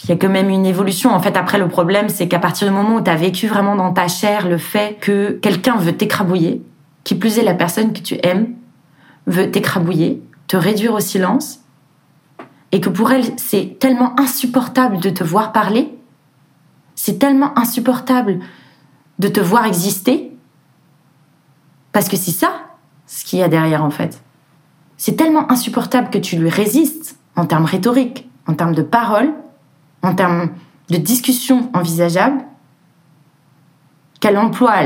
[0.03, 1.11] Il y a quand même une évolution.
[1.11, 3.75] En fait, après, le problème, c'est qu'à partir du moment où tu as vécu vraiment
[3.75, 6.61] dans ta chair le fait que quelqu'un veut t'écrabouiller,
[7.03, 8.53] qui plus est la personne que tu aimes,
[9.25, 11.61] veut t'écrabouiller, te réduire au silence,
[12.71, 15.93] et que pour elle, c'est tellement insupportable de te voir parler,
[16.95, 18.39] c'est tellement insupportable
[19.19, 20.31] de te voir exister,
[21.91, 22.51] parce que c'est ça
[23.07, 24.21] ce qu'il y a derrière en fait.
[24.97, 29.33] C'est tellement insupportable que tu lui résistes en termes rhétoriques, en termes de paroles,
[30.03, 30.49] en termes
[30.89, 32.43] de discussions envisageables,
[34.19, 34.83] qu'elle emploie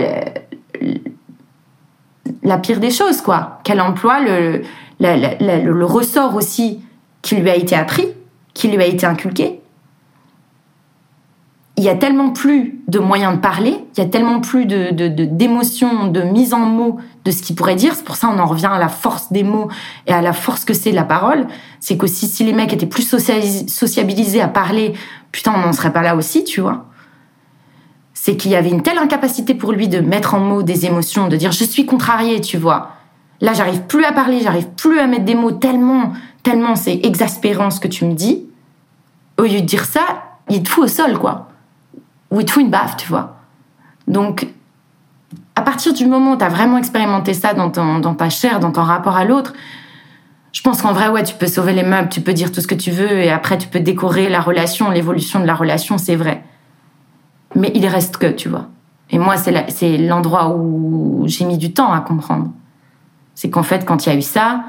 [2.44, 3.60] la pire des choses, quoi.
[3.64, 6.84] Qu'elle emploie le ressort aussi
[7.22, 8.08] qui lui a été appris,
[8.54, 9.61] qui lui a été inculqué.
[11.82, 14.92] Il y a tellement plus de moyens de parler, il y a tellement plus de,
[14.92, 17.96] de, de- d'émotions, de mise en mots de ce qu'il pourrait dire.
[17.96, 19.68] C'est pour ça on en revient à la force des mots
[20.06, 21.48] et à la force que c'est la parole.
[21.80, 24.94] C'est qu'aussi si les mecs étaient plus sociabilisés à parler,
[25.32, 26.86] putain, on n'en serait pas là aussi, tu vois
[28.14, 31.28] c'est qu'il y avait une telle incapacité pour lui de mettre en mots des émotions,
[31.28, 32.92] de dire je suis contrarié, tu vois.
[33.40, 36.14] Là, j'arrive plus à parler, j'arrive plus à mettre des mots tellement,
[36.44, 38.46] tellement c'est exaspérant ce que tu me dis.
[39.40, 40.02] Au lieu de dire ça,
[40.52, 41.48] il te fout au sol, quoi.
[42.32, 43.38] Ou il te fout une baffe, tu vois.
[44.08, 44.48] Donc,
[45.56, 48.84] à partir du moment où tu as vraiment expérimenté ça dans, ta chair, dans ton
[48.84, 49.54] rapport à l'autre,
[50.52, 52.68] je pense qu'en vrai, ouais, tu peux sauver les meubles, tu peux dire tout ce
[52.68, 56.16] que tu veux, et après, tu peux décorer la relation, l'évolution de la relation, c'est
[56.16, 56.44] vrai.
[57.56, 58.68] Mais il reste que, tu vois.
[59.10, 62.52] Et moi, c'est l'endroit où j'ai mis du temps à comprendre.
[63.36, 64.64] C'est qu'en fait, quand il y a eu ça,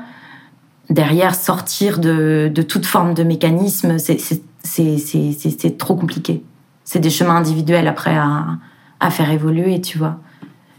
[0.90, 6.42] derrière sortir de, toute forme de mécanisme, c'est trop compliqué.
[6.84, 10.20] C'est des chemins individuels après à, faire évoluer, tu vois.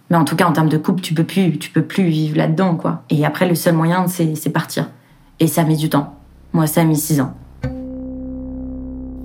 [0.10, 2.38] Mais en tout cas, en termes de couple, tu peux plus, tu peux plus vivre
[2.38, 3.04] là-dedans, quoi.
[3.10, 4.90] Et après, le seul moyen, c'est c'est partir.
[5.40, 6.18] Et ça met du temps.
[6.54, 7.34] Moi, ça a mis six ans.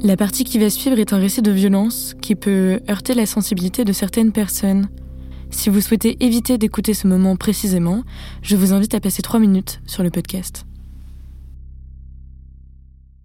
[0.00, 3.84] La partie qui va suivre est un récit de violence qui peut heurter la sensibilité
[3.84, 4.88] de certaines personnes.
[5.50, 8.04] Si vous souhaitez éviter d'écouter ce moment précisément,
[8.42, 10.67] je vous invite à passer trois minutes sur le podcast.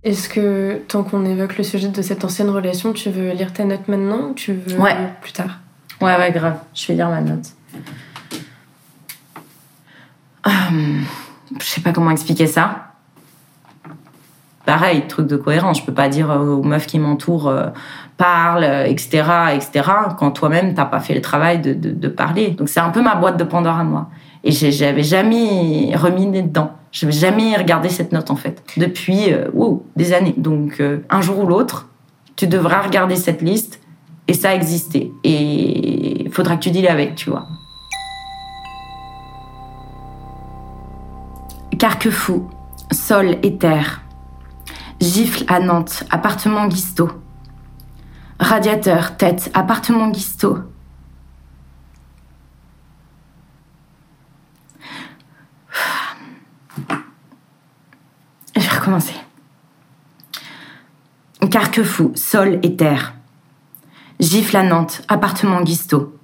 [0.03, 3.63] Est-ce que, tant qu'on évoque le sujet de cette ancienne relation, tu veux lire ta
[3.63, 4.95] note maintenant ou tu veux Ouais.
[5.21, 5.59] plus tard?
[6.01, 6.57] Ouais, ouais, grave.
[6.73, 7.45] Je vais lire ma note.
[10.45, 11.03] Hum,
[11.59, 12.87] je sais pas comment expliquer ça.
[14.65, 15.79] Pareil, truc de cohérence.
[15.79, 17.67] Je peux pas dire euh, aux meufs qui m'entourent euh,
[18.17, 19.89] parle, euh, etc., etc.
[20.17, 22.49] Quand toi-même t'as pas fait le travail de, de, de parler.
[22.51, 24.09] Donc c'est un peu ma boîte de Pandore à moi.
[24.43, 26.71] Et j'avais jamais remis dedans.
[26.91, 29.49] J'avais jamais regardé cette note en fait depuis euh,
[29.95, 30.36] des années.
[30.38, 31.88] Donc euh, un jour ou l'autre,
[32.36, 33.79] tu devras regarder cette liste
[34.27, 35.12] et ça a existé.
[35.23, 37.47] Et il faudra que tu deals avec, tu vois.
[41.79, 42.49] Carquefou,
[42.91, 44.01] sol et terre.
[45.01, 47.10] Gifle à Nantes, appartement Guisto.
[48.39, 50.60] Radiateur, tête, appartement Guisto.
[58.84, 59.15] Recommencer.
[61.50, 63.13] Carquefou, sol et terre.
[64.19, 66.17] Gifle à Nantes, appartement Guisto.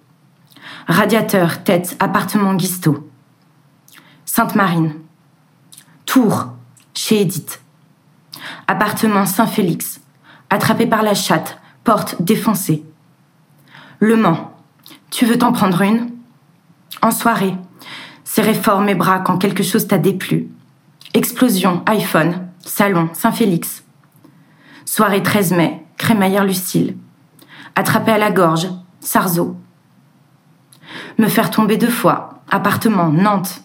[0.87, 3.09] Radiateur, tête, appartement Guisto.
[4.25, 4.93] Sainte-Marine.
[6.05, 6.49] Tours,
[6.93, 7.61] chez Edith.
[8.67, 10.01] Appartement Saint-Félix.
[10.49, 12.83] Attrapé par la chatte, porte défoncée.
[13.99, 14.53] Le Mans.
[15.11, 16.09] Tu veux t'en prendre une?
[17.01, 17.55] En soirée.
[18.23, 20.49] Serrer fort mes bras quand quelque chose t'a déplu.
[21.13, 23.83] Explosion, iPhone, salon, Saint-Félix.
[24.85, 26.95] Soirée 13 mai, crémaillère Lucille.
[27.75, 29.57] Attrapé à la gorge, Sarzeau.
[31.17, 33.61] Me faire tomber deux fois, appartement, Nantes.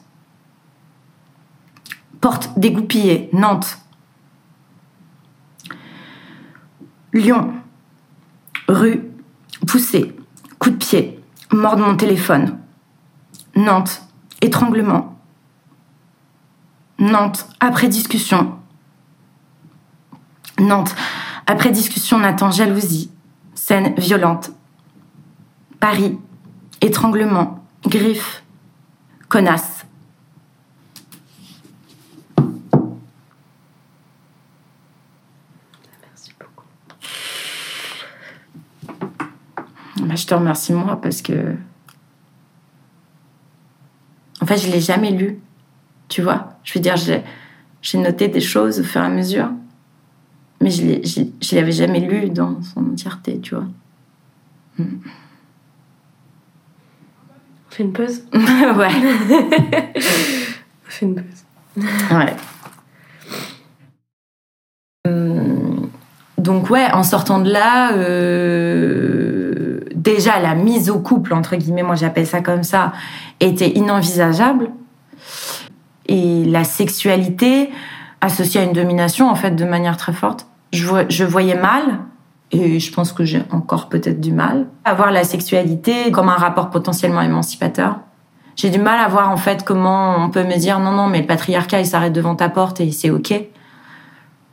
[2.20, 3.78] Porte dégoupillée, Nantes.
[7.12, 7.54] Lyon.
[8.68, 9.10] Rue,
[9.66, 10.16] poussée,
[10.58, 11.20] coup de pied,
[11.52, 12.58] mort de mon téléphone.
[13.54, 14.02] Nantes,
[14.40, 15.18] étranglement.
[16.98, 18.58] Nantes, après discussion.
[20.58, 20.94] Nantes,
[21.46, 23.10] après discussion, Nathan, jalousie.
[23.54, 24.50] Scène violente.
[25.80, 26.18] Paris,
[26.80, 28.42] étranglement, griffe,
[29.28, 29.84] connasse.
[40.00, 41.56] Bah, je te remercie moi parce que.
[44.40, 45.40] En fait, je l'ai jamais lu.
[46.08, 49.50] Tu vois Je veux dire, j'ai noté des choses au fur et à mesure.
[50.64, 53.66] Mais je je l'avais jamais lu dans son entièreté, tu vois.
[54.78, 54.84] On
[57.68, 58.88] fait une pause ouais.
[59.94, 61.44] On fait une pause.
[62.10, 62.34] Ouais.
[65.06, 65.90] Hum,
[66.38, 71.94] Donc ouais, en sortant de là, euh, déjà la mise au couple, entre guillemets, moi
[71.94, 72.94] j'appelle ça comme ça,
[73.38, 74.70] était inenvisageable.
[76.06, 77.68] Et la sexualité
[78.22, 80.46] associée à une domination, en fait, de manière très forte.
[80.74, 82.00] Je, voyais mal,
[82.50, 86.36] et je pense que j'ai encore peut-être du mal, à voir la sexualité comme un
[86.36, 87.98] rapport potentiellement émancipateur.
[88.56, 91.20] J'ai du mal à voir en fait comment on peut me dire non non mais
[91.20, 93.34] le patriarcat il s'arrête devant ta porte et c'est ok.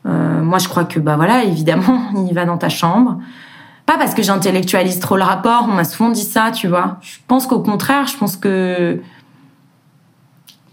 [0.07, 3.19] Euh, moi je crois que bah voilà évidemment il va dans ta chambre.
[3.85, 6.97] Pas parce que j'intellectualise trop le rapport, on m'a souvent dit ça, tu vois.
[7.01, 9.01] Je pense qu'au contraire, je pense que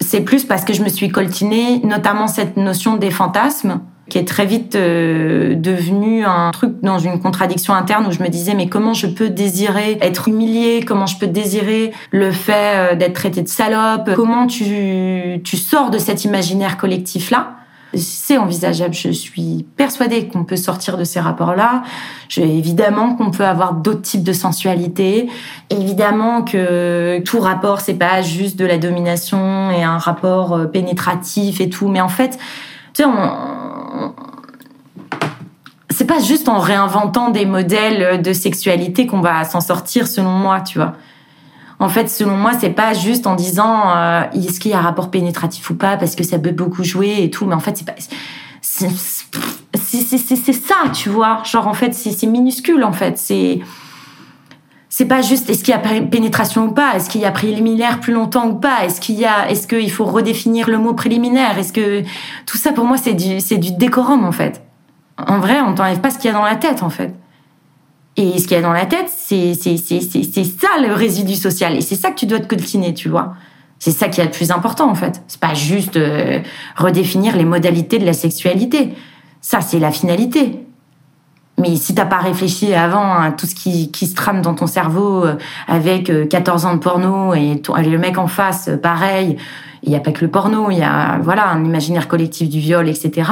[0.01, 4.27] c'est plus parce que je me suis coltinée, notamment cette notion des fantasmes, qui est
[4.27, 8.69] très vite euh, devenue un truc dans une contradiction interne où je me disais mais
[8.69, 13.43] comment je peux désirer être humiliée, comment je peux désirer le fait euh, d'être traitée
[13.43, 17.55] de salope, comment tu, tu sors de cet imaginaire collectif-là?
[17.95, 18.93] C'est envisageable.
[18.93, 21.85] Je suis persuadée qu'on peut sortir de ces rapports-là.
[22.37, 25.29] Évidemment qu'on peut avoir d'autres types de sensualité.
[25.71, 31.63] Évidemment que tout rapport, c'est pas juste de la domination et un rapport euh, pénétratif
[31.63, 31.89] et tout.
[31.89, 32.39] Mais en fait,
[32.93, 33.78] tu sais, on,
[35.91, 40.61] c'est pas juste en réinventant des modèles de sexualité qu'on va s'en sortir, selon moi,
[40.61, 40.95] tu vois.
[41.81, 45.11] En fait, selon moi, c'est pas juste en disant euh, est-ce qu'il y a rapport
[45.11, 47.87] pénétratif ou pas parce que ça peut beaucoup jouer et tout, mais en fait, c'est
[47.87, 47.95] pas
[48.61, 51.43] c'est ça, tu vois.
[51.45, 53.61] Genre en fait, c'est minuscule en fait, c'est
[54.99, 57.31] c'est pas juste est-ce qu'il y a pé- pénétration ou pas, est-ce qu'il y a
[57.31, 60.93] préliminaire plus longtemps ou pas, est-ce qu'il y a, est-ce qu'il faut redéfinir le mot
[60.93, 62.03] préliminaire, est-ce que
[62.47, 64.61] tout ça pour moi c'est du, c'est du décorum en fait.
[65.17, 67.15] En vrai, on t'enlève pas ce qu'il y a dans la tête en fait.
[68.17, 70.93] Et ce qu'il y a dans la tête, c'est, c'est, c'est, c'est, c'est ça le
[70.93, 71.77] résidu social.
[71.77, 73.35] Et c'est ça que tu dois te coltiner, tu vois.
[73.79, 75.23] C'est ça qui est le plus important en fait.
[75.29, 76.41] C'est pas juste euh,
[76.77, 78.95] redéfinir les modalités de la sexualité.
[79.43, 80.67] Ça, c'est la finalité.
[81.59, 85.25] Mais si t'as pas réfléchi avant à tout ce qui, se trame dans ton cerveau
[85.25, 85.35] euh,
[85.67, 89.37] avec euh, 14 ans de porno et, le mec en face, euh, pareil,
[89.83, 92.61] il y a pas que le porno, il y a voilà un imaginaire collectif du
[92.61, 93.31] viol, etc.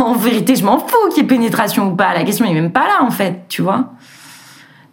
[0.00, 2.14] En vérité, je m'en fous qu'il y ait pénétration ou pas.
[2.14, 3.92] La question est même pas là en fait, tu vois.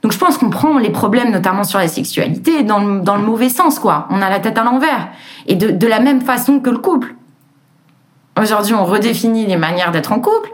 [0.03, 3.23] Donc je pense qu'on prend les problèmes, notamment sur la sexualité, dans le, dans le
[3.23, 4.07] mauvais sens, quoi.
[4.11, 5.09] On a la tête à l'envers.
[5.47, 7.15] Et de, de la même façon que le couple.
[8.39, 10.51] Aujourd'hui, on redéfinit les manières d'être en couple.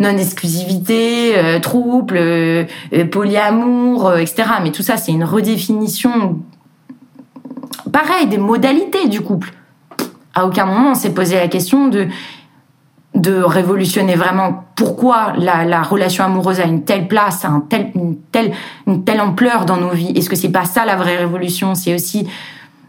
[0.00, 4.44] Non-exclusivité, euh, trouble, euh, euh, polyamour, euh, etc.
[4.62, 6.40] Mais tout ça, c'est une redéfinition,
[7.92, 9.52] pareil, des modalités du couple.
[10.34, 12.08] À aucun moment, on s'est posé la question de
[13.14, 18.52] de révolutionner vraiment pourquoi la, la relation amoureuse a une telle place, une, telle,
[18.86, 20.12] une telle ampleur dans nos vies.
[20.14, 21.74] Est-ce que c'est pas ça la vraie révolution?
[21.74, 22.28] C'est aussi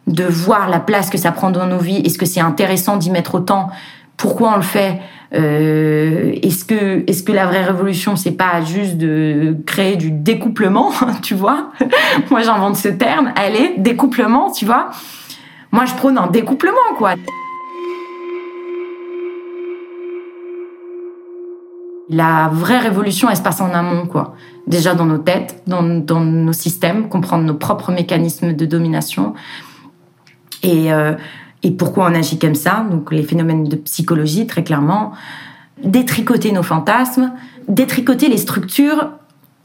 [0.06, 2.02] de voir la place que ça prend dans nos vies.
[2.06, 3.70] Est-ce que c'est intéressant d'y mettre autant?
[4.16, 5.02] Pourquoi on le fait?
[5.34, 10.92] Euh, Est-ce que, est-ce que la vraie révolution, c'est pas juste de créer du découplement,
[11.22, 11.72] tu vois?
[12.30, 13.32] Moi, j'invente ce terme.
[13.36, 14.90] Allez, découplement, tu vois?
[15.72, 17.16] Moi, je prône un découplement, quoi.
[22.10, 24.36] La vraie révolution, elle se passe en amont, quoi.
[24.68, 29.34] Déjà dans nos têtes, dans, dans nos systèmes, comprendre nos propres mécanismes de domination
[30.64, 31.14] et, euh,
[31.64, 32.86] et pourquoi on agit comme ça?
[32.90, 35.12] Donc les phénomènes de psychologie, très clairement.
[35.84, 37.32] Détricoter nos fantasmes,
[37.68, 39.10] détricoter les structures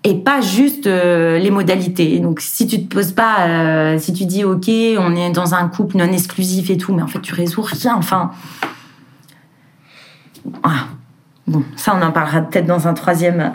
[0.04, 2.20] et pas juste euh, les modalités.
[2.20, 5.68] Donc si tu te poses pas, euh, si tu dis ok, on est dans un
[5.68, 7.94] couple non exclusif et tout, mais en fait tu résous rien.
[7.96, 8.30] Enfin,
[10.62, 10.86] ah.
[11.46, 13.52] Bon, ça, on en parlera peut-être dans un troisième.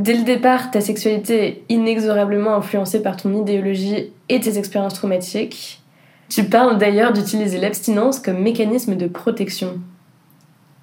[0.00, 5.82] Dès le départ, ta sexualité est inexorablement influencée par ton idéologie et tes expériences traumatiques.
[6.30, 9.74] Tu parles d'ailleurs d'utiliser l'abstinence comme mécanisme de protection.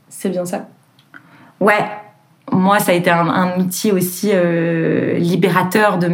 [0.07, 0.67] C'est bien ça?
[1.59, 1.83] Ouais,
[2.51, 6.09] moi, ça a été un, outil aussi euh, libérateur de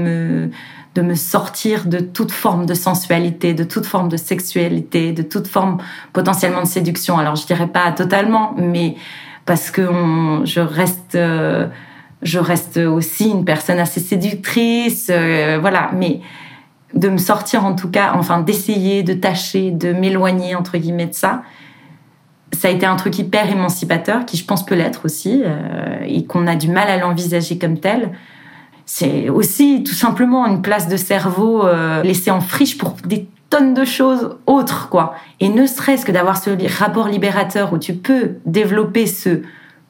[1.01, 5.79] me, sortir de toute forme de sensualité, de toute forme de sexualité, de toute forme
[6.13, 7.17] potentiellement de séduction.
[7.17, 8.95] Alors, je dirais pas totalement, mais
[9.45, 9.89] parce que
[10.45, 11.67] je reste, euh,
[12.23, 15.91] je reste aussi une personne assez séductrice, euh, voilà.
[15.93, 16.21] Mais
[16.93, 21.13] de me sortir en tout cas, enfin d'essayer, de tâcher, de m'éloigner entre guillemets de
[21.13, 21.43] ça,
[22.53, 26.25] ça a été un truc hyper émancipateur qui je pense peut l'être aussi euh, et
[26.25, 28.11] qu'on a du mal à l'envisager comme tel.
[28.85, 33.73] C'est aussi tout simplement une place de cerveau euh, laissée en friche pour des tonnes
[33.73, 35.15] de choses autres quoi.
[35.39, 39.41] Et ne serait-ce que d'avoir ce rapport libérateur où tu peux développer ce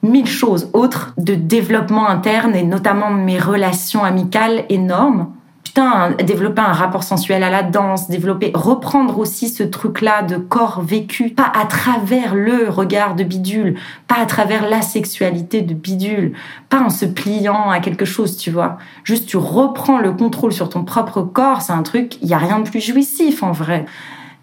[0.04, 5.28] mille choses autres de développement interne et notamment mes relations amicales énormes.
[5.64, 10.82] Putain, développer un rapport sensuel à la danse, développer, reprendre aussi ce truc-là de corps
[10.82, 16.34] vécu, pas à travers le regard de bidule, pas à travers la sexualité de bidule,
[16.68, 18.78] pas en se pliant à quelque chose, tu vois.
[19.02, 22.38] Juste, tu reprends le contrôle sur ton propre corps, c'est un truc, il y a
[22.38, 23.84] rien de plus jouissif en vrai.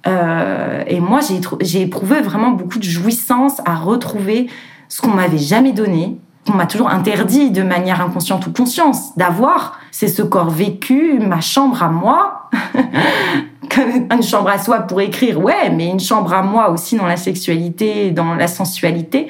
[0.08, 1.20] Euh, et moi,
[1.62, 4.50] j'ai éprouvé vraiment beaucoup de jouissance à retrouver
[4.92, 9.80] ce qu'on m'avait jamais donné, qu'on m'a toujours interdit de manière inconsciente ou consciente d'avoir.
[9.90, 12.50] C'est ce corps vécu, ma chambre à moi.
[14.12, 17.16] Une chambre à soi pour écrire, ouais, mais une chambre à moi aussi dans la
[17.16, 19.30] sexualité, dans la sensualité.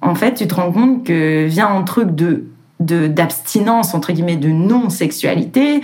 [0.00, 2.46] En fait, tu te rends compte que vient un truc de-
[2.80, 5.82] d'abstinence, entre guillemets, de non-sexualité,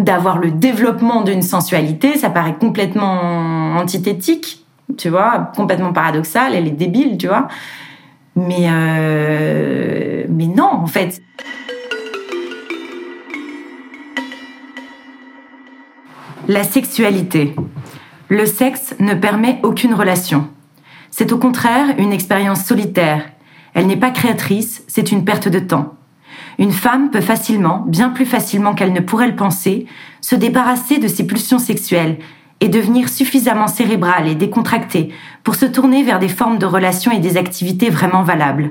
[0.00, 4.61] d'avoir le développement d'une sensualité, ça paraît complètement antithétique,
[4.96, 7.48] tu vois, complètement paradoxal, elle est débile, tu vois.
[8.36, 11.22] Mais, euh, mais non, en fait.
[16.48, 17.54] La sexualité.
[18.28, 20.48] Le sexe ne permet aucune relation.
[21.10, 23.30] C'est au contraire une expérience solitaire.
[23.74, 25.94] Elle n'est pas créatrice, c'est une perte de temps.
[26.58, 29.86] Une femme peut facilement, bien plus facilement qu'elle ne pourrait le penser,
[30.20, 32.18] se débarrasser de ses pulsions sexuelles
[32.62, 37.18] et devenir suffisamment cérébrale et décontractée pour se tourner vers des formes de relations et
[37.18, 38.70] des activités vraiment valables.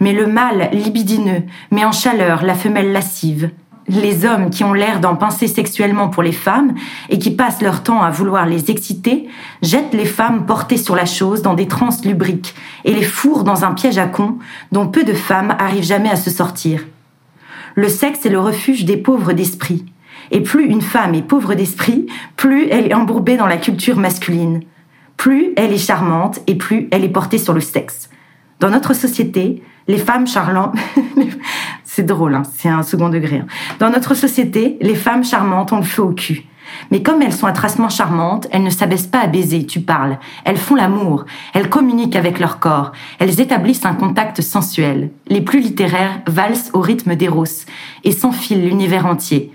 [0.00, 3.50] Mais le mâle libidineux met en chaleur la femelle lascive.
[3.86, 6.74] Les hommes qui ont l'air d'en pincer sexuellement pour les femmes
[7.10, 9.28] et qui passent leur temps à vouloir les exciter,
[9.62, 13.64] jettent les femmes portées sur la chose dans des transes lubriques et les fourrent dans
[13.64, 14.38] un piège à con
[14.72, 16.84] dont peu de femmes arrivent jamais à se sortir.
[17.76, 19.84] Le sexe est le refuge des pauvres d'esprit.
[20.30, 22.06] Et plus une femme est pauvre d'esprit,
[22.36, 24.60] plus elle est embourbée dans la culture masculine.
[25.16, 28.08] Plus elle est charmante et plus elle est portée sur le sexe.
[28.60, 30.74] Dans notre société, les femmes charmantes,
[31.84, 33.38] c'est drôle, hein, c'est un second degré.
[33.38, 33.46] hein.
[33.78, 36.44] Dans notre société, les femmes charmantes ont le feu au cul.
[36.90, 40.18] Mais comme elles sont atracement charmantes, elles ne s'abaissent pas à baiser, tu parles.
[40.44, 45.10] Elles font l'amour, elles communiquent avec leur corps, elles établissent un contact sensuel.
[45.26, 47.66] Les plus littéraires valsent au rythme d'Eros
[48.04, 49.52] et s'enfilent l'univers entier.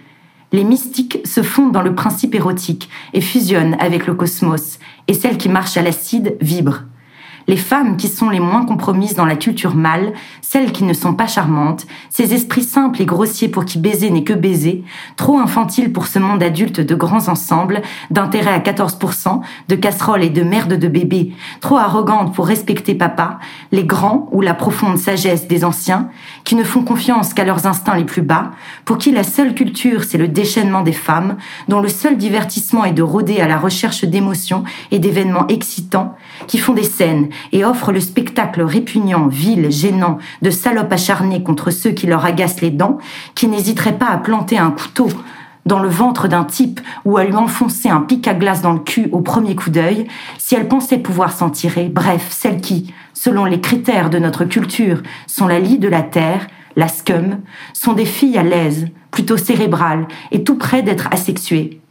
[0.55, 4.79] Les mystiques se fondent dans le principe érotique et fusionnent avec le cosmos,
[5.09, 6.83] et celles qui marchent à l'acide vibrent.
[7.47, 11.13] Les femmes qui sont les moins compromises dans la culture mâle, celles qui ne sont
[11.13, 14.83] pas charmantes, ces esprits simples et grossiers pour qui baiser n'est que baiser,
[15.15, 20.29] trop infantiles pour ce monde adulte de grands ensembles, d'intérêt à 14%, de casseroles et
[20.29, 23.39] de merde de bébés, trop arrogantes pour respecter papa,
[23.71, 26.09] les grands ou la profonde sagesse des anciens,
[26.45, 28.51] qui ne font confiance qu'à leurs instincts les plus bas,
[28.85, 31.37] pour qui la seule culture c'est le déchaînement des femmes,
[31.67, 36.15] dont le seul divertissement est de rôder à la recherche d'émotions et d'événements excitants,
[36.47, 41.71] qui font des scènes et offrent le spectacle répugnant, vil, gênant, de salopes acharnées contre
[41.71, 42.97] ceux qui leur agacent les dents,
[43.36, 45.09] qui n'hésiteraient pas à planter un couteau
[45.65, 48.79] dans le ventre d'un type ou à lui enfoncer un pic à glace dans le
[48.79, 50.07] cul au premier coup d'œil,
[50.38, 55.01] si elles pensaient pouvoir s'en tirer, bref, celles qui, selon les critères de notre culture,
[55.27, 57.39] sont la lie de la terre, la scum,
[57.73, 61.81] sont des filles à l'aise, plutôt cérébrales et tout près d'être asexuées.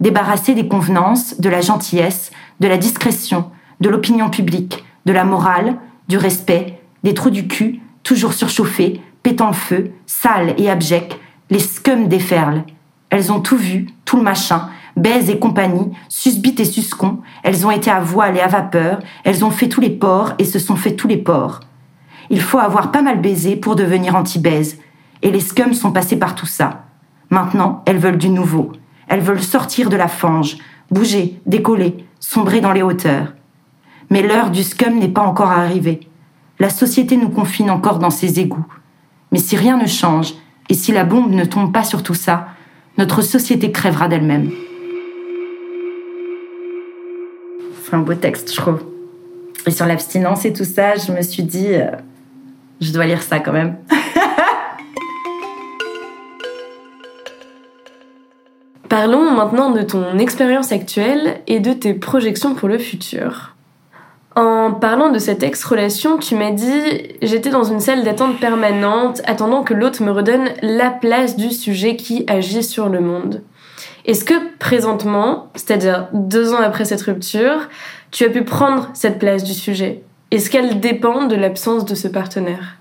[0.00, 3.50] Débarrassées des convenances, de la gentillesse, de la discrétion,
[3.80, 5.76] de l'opinion publique, de la morale,
[6.08, 11.18] du respect, des trous du cul, toujours surchauffés, pétant feu, sales et abjects,
[11.50, 12.64] les scums déferlent.
[13.10, 17.70] Elles ont tout vu, tout le machin, baise et compagnie, susbite et suscon, elles ont
[17.70, 20.76] été à voile et à vapeur, elles ont fait tous les ports et se sont
[20.76, 21.60] fait tous les ports.
[22.30, 24.78] Il faut avoir pas mal baisé pour devenir anti-baise,
[25.22, 26.84] et les scums sont passés par tout ça.
[27.30, 28.72] Maintenant, elles veulent du nouveau.
[29.08, 30.58] Elles veulent sortir de la fange,
[30.90, 33.34] bouger, décoller, sombrer dans les hauteurs.
[34.12, 36.00] Mais l'heure du scum n'est pas encore arrivée.
[36.58, 38.66] La société nous confine encore dans ses égouts.
[39.30, 40.34] Mais si rien ne change,
[40.68, 42.48] et si la bombe ne tombe pas sur tout ça,
[42.98, 44.50] notre société crèvera d'elle-même.
[47.82, 48.84] C'est un beau texte, je trouve.
[49.66, 51.92] Et sur l'abstinence et tout ça, je me suis dit, euh,
[52.82, 53.78] je dois lire ça quand même.
[58.90, 63.51] Parlons maintenant de ton expérience actuelle et de tes projections pour le futur.
[64.34, 66.80] En parlant de cette ex-relation, tu m'as dit
[67.20, 71.96] J'étais dans une salle d'attente permanente, attendant que l'autre me redonne la place du sujet
[71.96, 73.42] qui agit sur le monde.
[74.06, 77.68] Est-ce que présentement, c'est-à-dire deux ans après cette rupture,
[78.10, 80.02] tu as pu prendre cette place du sujet?
[80.30, 82.78] Est-ce qu'elle dépend de l'absence de ce partenaire?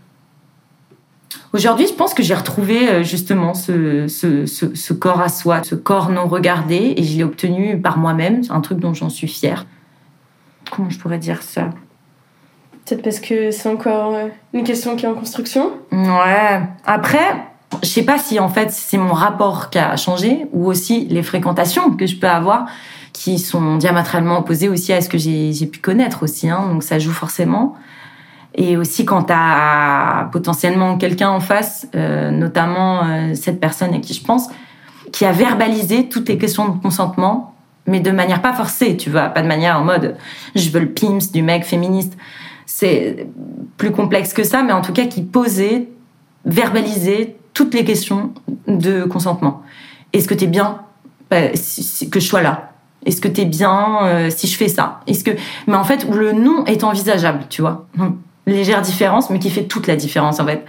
[1.53, 5.75] Aujourd'hui, je pense que j'ai retrouvé euh, justement ce, ce, ce, corps à soi, ce
[5.75, 8.43] corps non regardé, et je l'ai obtenu par moi-même.
[8.43, 9.65] C'est un truc dont j'en suis fière.
[10.71, 11.69] Comment je pourrais dire ça?
[12.85, 15.71] Peut-être parce que c'est encore euh, une question qui est en construction?
[15.91, 16.61] Ouais.
[16.85, 17.45] Après,
[17.83, 21.23] je sais pas si en fait c'est mon rapport qui a changé ou aussi les
[21.23, 22.65] fréquentations que je peux avoir
[23.13, 26.49] qui sont diamétralement opposées aussi à ce que j'ai j'ai pu connaître aussi.
[26.49, 27.75] Hein, donc ça joue forcément.
[28.55, 33.99] Et aussi quand tu as potentiellement quelqu'un en face, euh, notamment euh, cette personne à
[33.99, 34.49] qui je pense,
[35.11, 37.50] qui a verbalisé toutes les questions de consentement,
[37.87, 40.15] mais de manière pas forcée, tu vois, pas de manière en mode
[40.55, 42.17] je veux le pimps du mec féministe.
[42.65, 43.27] C'est
[43.77, 45.87] plus complexe que ça, mais en tout cas qui posait,
[46.45, 48.33] verbalisait toutes les questions
[48.67, 49.61] de consentement.
[50.13, 50.79] Est-ce que t'es bien?
[51.29, 52.71] Bah, si- que je sois là
[53.05, 54.99] Est-ce que t'es bien euh, si je fais ça?
[55.07, 55.31] Est-ce que
[55.67, 57.87] mais en fait le non est envisageable, tu vois.
[58.47, 60.63] Légère différence, mais qui fait toute la différence en fait.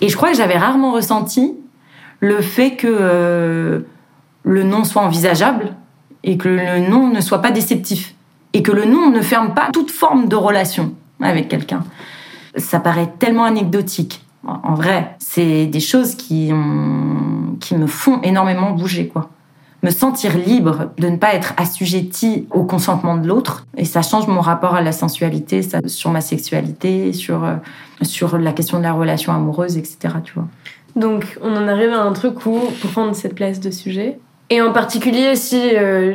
[0.00, 1.54] Et je crois que j'avais rarement ressenti
[2.20, 3.80] le fait que euh,
[4.44, 5.74] le non soit envisageable
[6.24, 8.14] et que le non ne soit pas déceptif
[8.52, 11.84] et que le non ne ferme pas toute forme de relation avec quelqu'un.
[12.56, 14.24] Ça paraît tellement anecdotique.
[14.46, 16.50] En vrai, c'est des choses qui,
[17.60, 19.30] qui me font énormément bouger, quoi.
[19.82, 23.64] Me sentir libre de ne pas être assujetti au consentement de l'autre.
[23.78, 27.54] Et ça change mon rapport à la sensualité, ça, sur ma sexualité, sur, euh,
[28.02, 30.16] sur la question de la relation amoureuse, etc.
[30.22, 30.48] Tu vois.
[30.96, 32.60] Donc, on en arrive à un truc où
[32.92, 34.18] prendre cette place de sujet.
[34.50, 36.14] Et en particulier, si euh,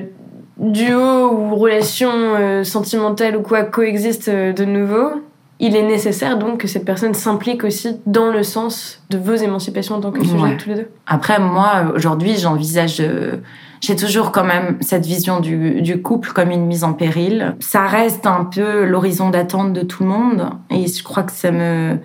[0.58, 5.22] duo ou relation euh, sentimentale ou quoi coexiste euh, de nouveau,
[5.60, 9.96] il est nécessaire donc que cette personne s'implique aussi dans le sens de vos émancipations
[9.96, 10.58] en tant que sujet Ouais.
[10.58, 10.90] tous les deux.
[11.08, 12.98] Après, moi, aujourd'hui, j'envisage.
[13.00, 13.38] euh,
[13.80, 17.56] J'ai toujours quand même cette vision du, du couple comme une mise en péril.
[17.62, 21.52] Ça reste un peu l'horizon d'attente de tout le monde, et je crois que ça
[21.52, 22.00] me,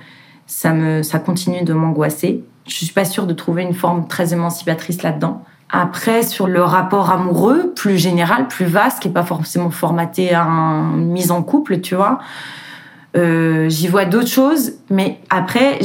[0.46, 2.44] ça me, ça continue de m'angoisser.
[2.68, 5.42] Je suis pas sûre de trouver une forme très émancipatrice là-dedans.
[5.72, 10.42] Après, sur le rapport amoureux, plus général, plus vaste, qui est pas forcément formaté à
[10.42, 12.18] une mise en couple, tu vois.
[13.16, 15.80] Euh, j'y vois d'autres choses, mais après,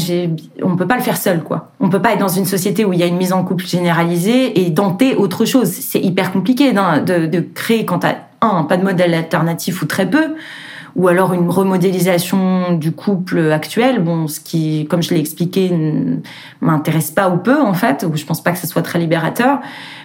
[0.62, 1.72] on peut pas le faire seul, quoi.
[1.80, 3.66] On peut pas être dans une société où il y a une mise en couple
[3.66, 5.68] généralisée et tenter autre chose.
[5.68, 10.36] C'est hyper compliqué de, créer quand t'as un pas de modèle alternatif ou très peu,
[10.96, 14.02] ou alors une remodélisation du couple actuel.
[14.02, 15.72] Bon, ce qui, comme je l'ai expliqué,
[16.62, 19.60] m'intéresse pas ou peu en fait, ou je pense pas que ce soit très libérateur.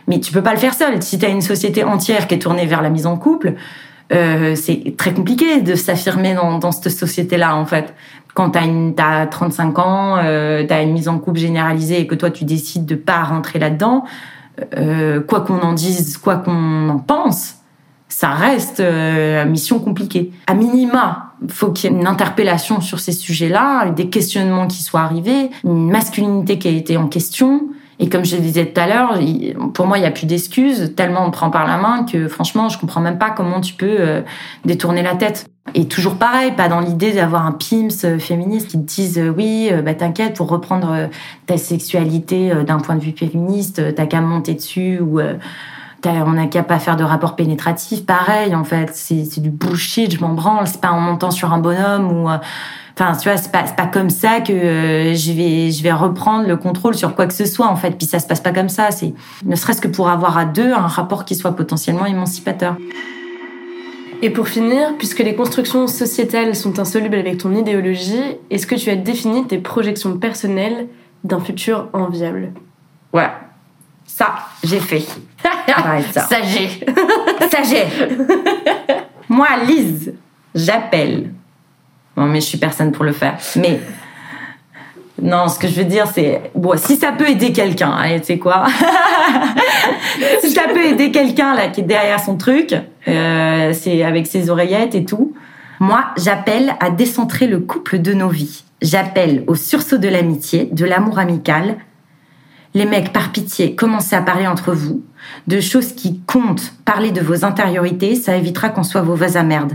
[0.09, 1.01] Mais tu peux pas le faire seul.
[1.03, 3.55] Si t'as une société entière qui est tournée vers la mise en couple,
[4.12, 7.95] euh, c'est très compliqué de s'affirmer dans, dans cette société-là, en fait.
[8.34, 12.14] Quand t'as une, t'as 35 ans, euh, t'as une mise en couple généralisée et que
[12.14, 14.05] toi tu décides de pas rentrer là-dedans,
[14.76, 17.57] euh, quoi qu'on en dise, quoi qu'on en pense,
[18.11, 20.31] ça reste euh, mission compliquée.
[20.47, 25.01] À minima, faut qu'il y ait une interpellation sur ces sujets-là, des questionnements qui soient
[25.01, 27.69] arrivés, une masculinité qui a été en question.
[27.99, 29.19] Et comme je le disais tout à l'heure,
[29.75, 32.69] pour moi, il n'y a plus d'excuses, tellement on prend par la main que franchement,
[32.69, 34.23] je comprends même pas comment tu peux euh,
[34.65, 35.47] détourner la tête.
[35.75, 39.29] Et toujours pareil, pas dans l'idée d'avoir un PIMS euh, féministe qui te dise euh,
[39.29, 41.09] oui, euh, bah t'inquiète, pour reprendre
[41.47, 45.35] ta sexualité d'un point de vue féministe, t'as qu'à monter dessus ou euh,
[46.05, 48.07] on n'a qu'à pas faire de rapport pénétratif.
[48.07, 50.66] Pareil, en fait, c'est c'est du bullshit, je m'en branle.
[50.66, 52.30] C'est pas en montant sur un bonhomme ou...
[52.30, 52.38] euh,
[52.98, 56.46] Enfin, tu vois, c'est pas, pas comme ça que euh, je vais, je vais reprendre
[56.46, 57.92] le contrôle sur quoi que ce soit, en fait.
[57.92, 58.90] Puis ça se passe pas comme ça.
[58.90, 59.14] C'est
[59.46, 62.76] ne serait-ce que pour avoir à deux un rapport qui soit potentiellement émancipateur.
[64.20, 68.90] Et pour finir, puisque les constructions sociétales sont insolubles avec ton idéologie, est-ce que tu
[68.90, 70.88] as défini tes projections personnelles
[71.24, 72.53] d'un futur enviable?
[73.14, 73.30] Ouais.
[74.17, 75.05] Ça, j'ai fait.
[76.13, 76.21] Ça.
[76.21, 76.69] Ça, j'ai.
[77.51, 77.85] Ça, j'ai.
[79.29, 80.13] Moi, Lise,
[80.55, 81.31] j'appelle.
[82.17, 83.39] Bon, mais je suis personne pour le faire.
[83.57, 83.81] Mais.
[85.23, 86.51] Non, ce que je veux dire, c'est.
[86.55, 88.65] Bon, si ça peut aider quelqu'un, allez, tu sais quoi?
[90.41, 92.75] Si ça peut aider quelqu'un, là, qui est derrière son truc,
[93.09, 95.35] euh, c'est avec ses oreillettes et tout.
[95.79, 98.65] Moi, j'appelle à décentrer le couple de nos vies.
[98.83, 101.77] J'appelle au sursaut de l'amitié, de l'amour amical,
[102.75, 105.03] les mecs, par pitié, commencez à parler entre vous
[105.47, 106.73] de choses qui comptent.
[106.85, 109.73] Parler de vos intériorités, ça évitera qu'on soit vos vases à merde.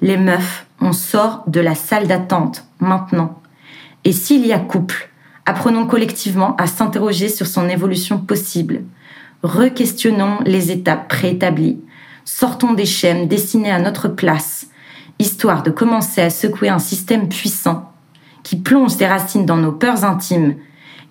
[0.00, 3.40] Les meufs, on sort de la salle d'attente, maintenant.
[4.04, 5.10] Et s'il y a couple,
[5.46, 8.82] apprenons collectivement à s'interroger sur son évolution possible.
[9.42, 11.80] Requestionnons les étapes préétablies.
[12.24, 14.68] Sortons des schèmes dessinés à notre place,
[15.18, 17.90] histoire de commencer à secouer un système puissant
[18.42, 20.54] qui plonge ses racines dans nos peurs intimes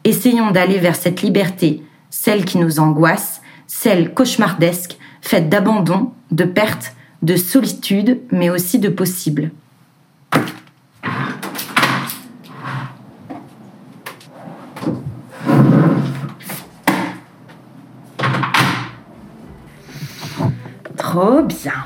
[0.06, 6.94] Essayons d'aller vers cette liberté, celle qui nous angoisse, celle cauchemardesque, faite d'abandon, de perte,
[7.22, 9.52] de solitude, mais aussi de possible.
[20.98, 21.86] Trop bien.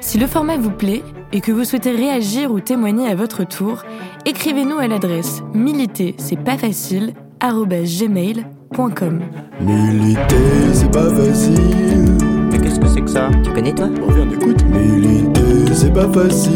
[0.00, 1.02] Si le format vous plaît
[1.34, 3.82] et que vous souhaitez réagir ou témoigner à votre tour,
[4.24, 7.12] écrivez-nous à l'adresse militer c'est pas facile
[7.42, 9.20] gmail.com.
[9.60, 12.16] Militer, c'est pas facile.
[12.50, 13.28] Mais qu'est-ce que c'est que ça?
[13.42, 13.88] Tu connais toi?
[14.02, 14.64] On vient d'écouter.
[14.64, 16.52] Militer, c'est pas facile.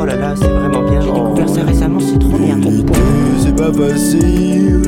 [0.00, 1.00] Oh là là, c'est vraiment bien.
[1.00, 2.54] J'ai découvert ça récemment, c'est trop bien.
[2.56, 2.92] Militer,
[3.40, 4.82] c'est pas facile.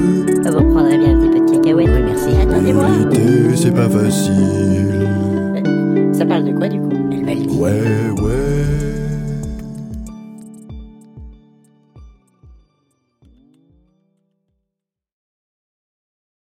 [0.45, 2.29] Ah, Vous reprendrez bien un petit peu de cacahuètes Oui, merci.
[2.41, 2.89] Attendez-moi.
[2.89, 5.09] Militer, c'est pas facile.
[6.13, 6.91] Ça parle de quoi du coup?